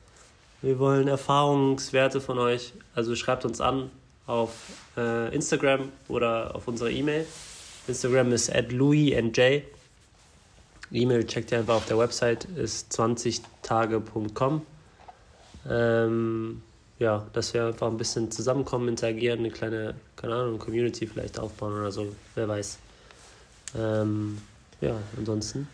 Wir 0.64 0.80
wollen 0.80 1.08
Erfahrungswerte 1.08 2.20
von 2.20 2.40
euch. 2.40 2.74
Also 2.96 3.16
schreibt 3.16 3.46
uns 3.46 3.62
an 3.62 3.92
auf 4.26 4.56
äh, 4.98 5.34
Instagram 5.36 5.90
oder 6.08 6.56
auf 6.56 6.68
unsere 6.68 6.92
E-Mail. 6.92 7.28
Instagram 7.88 8.32
ist 8.32 8.50
at 8.52 8.72
louisnj. 8.72 9.62
E-Mail 10.92 11.28
checkt 11.28 11.52
ihr 11.52 11.60
einfach 11.60 11.76
auf 11.76 11.86
der 11.86 12.00
Website, 12.00 12.46
ist 12.56 12.92
20tage.com. 12.92 14.64
Ähm, 15.70 16.64
ja, 16.98 17.28
dass 17.34 17.54
wir 17.54 17.68
einfach 17.68 17.88
ein 17.88 17.98
bisschen 17.98 18.32
zusammenkommen, 18.32 18.88
interagieren, 18.88 19.42
eine 19.42 19.52
kleine, 19.52 19.94
keine 20.16 20.34
Ahnung, 20.34 20.58
Community 20.58 21.06
vielleicht 21.06 21.38
aufbauen 21.38 21.74
oder 21.74 21.92
so, 21.92 22.08
wer 22.34 22.48
weiß. 22.48 22.80
Ähm, 23.78 24.38
ja, 24.82 24.96
ansonsten. 25.18 25.68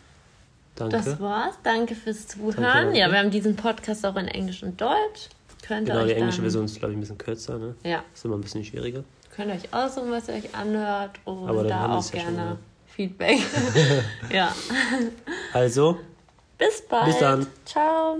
Danke. 0.75 0.97
Das 0.97 1.19
war's. 1.19 1.55
Danke 1.63 1.95
fürs 1.95 2.27
Zuhören. 2.27 2.63
Danke, 2.63 2.97
ja, 2.97 3.11
wir 3.11 3.19
haben 3.19 3.31
diesen 3.31 3.55
Podcast 3.55 4.05
auch 4.05 4.15
in 4.15 4.27
Englisch 4.27 4.63
und 4.63 4.79
Deutsch. 4.79 5.29
Könnt 5.61 5.87
genau, 5.87 6.05
die 6.05 6.13
englische 6.13 6.41
Version 6.41 6.65
ist, 6.65 6.79
glaube 6.79 6.93
ich, 6.93 6.97
ein 6.97 7.01
bisschen 7.01 7.17
kürzer. 7.17 7.57
Ne? 7.57 7.75
Ja. 7.83 8.03
Ist 8.13 8.25
immer 8.25 8.35
ein 8.35 8.41
bisschen 8.41 8.63
schwieriger. 8.63 9.03
Könnt 9.35 9.49
ihr 9.49 9.55
euch 9.55 9.73
aussuchen, 9.73 10.11
was 10.11 10.27
ihr 10.27 10.35
euch 10.35 10.55
anhört 10.55 11.19
und 11.25 11.47
Aber 11.47 11.63
da 11.63 11.97
auch 11.97 12.11
gerne 12.11 12.37
ja 12.37 12.57
Feedback. 12.95 13.39
ja. 14.31 14.53
Also. 15.53 15.97
Bis 16.57 16.81
bald. 16.87 17.05
Bis 17.05 17.19
dann. 17.19 17.47
Ciao. 17.65 18.17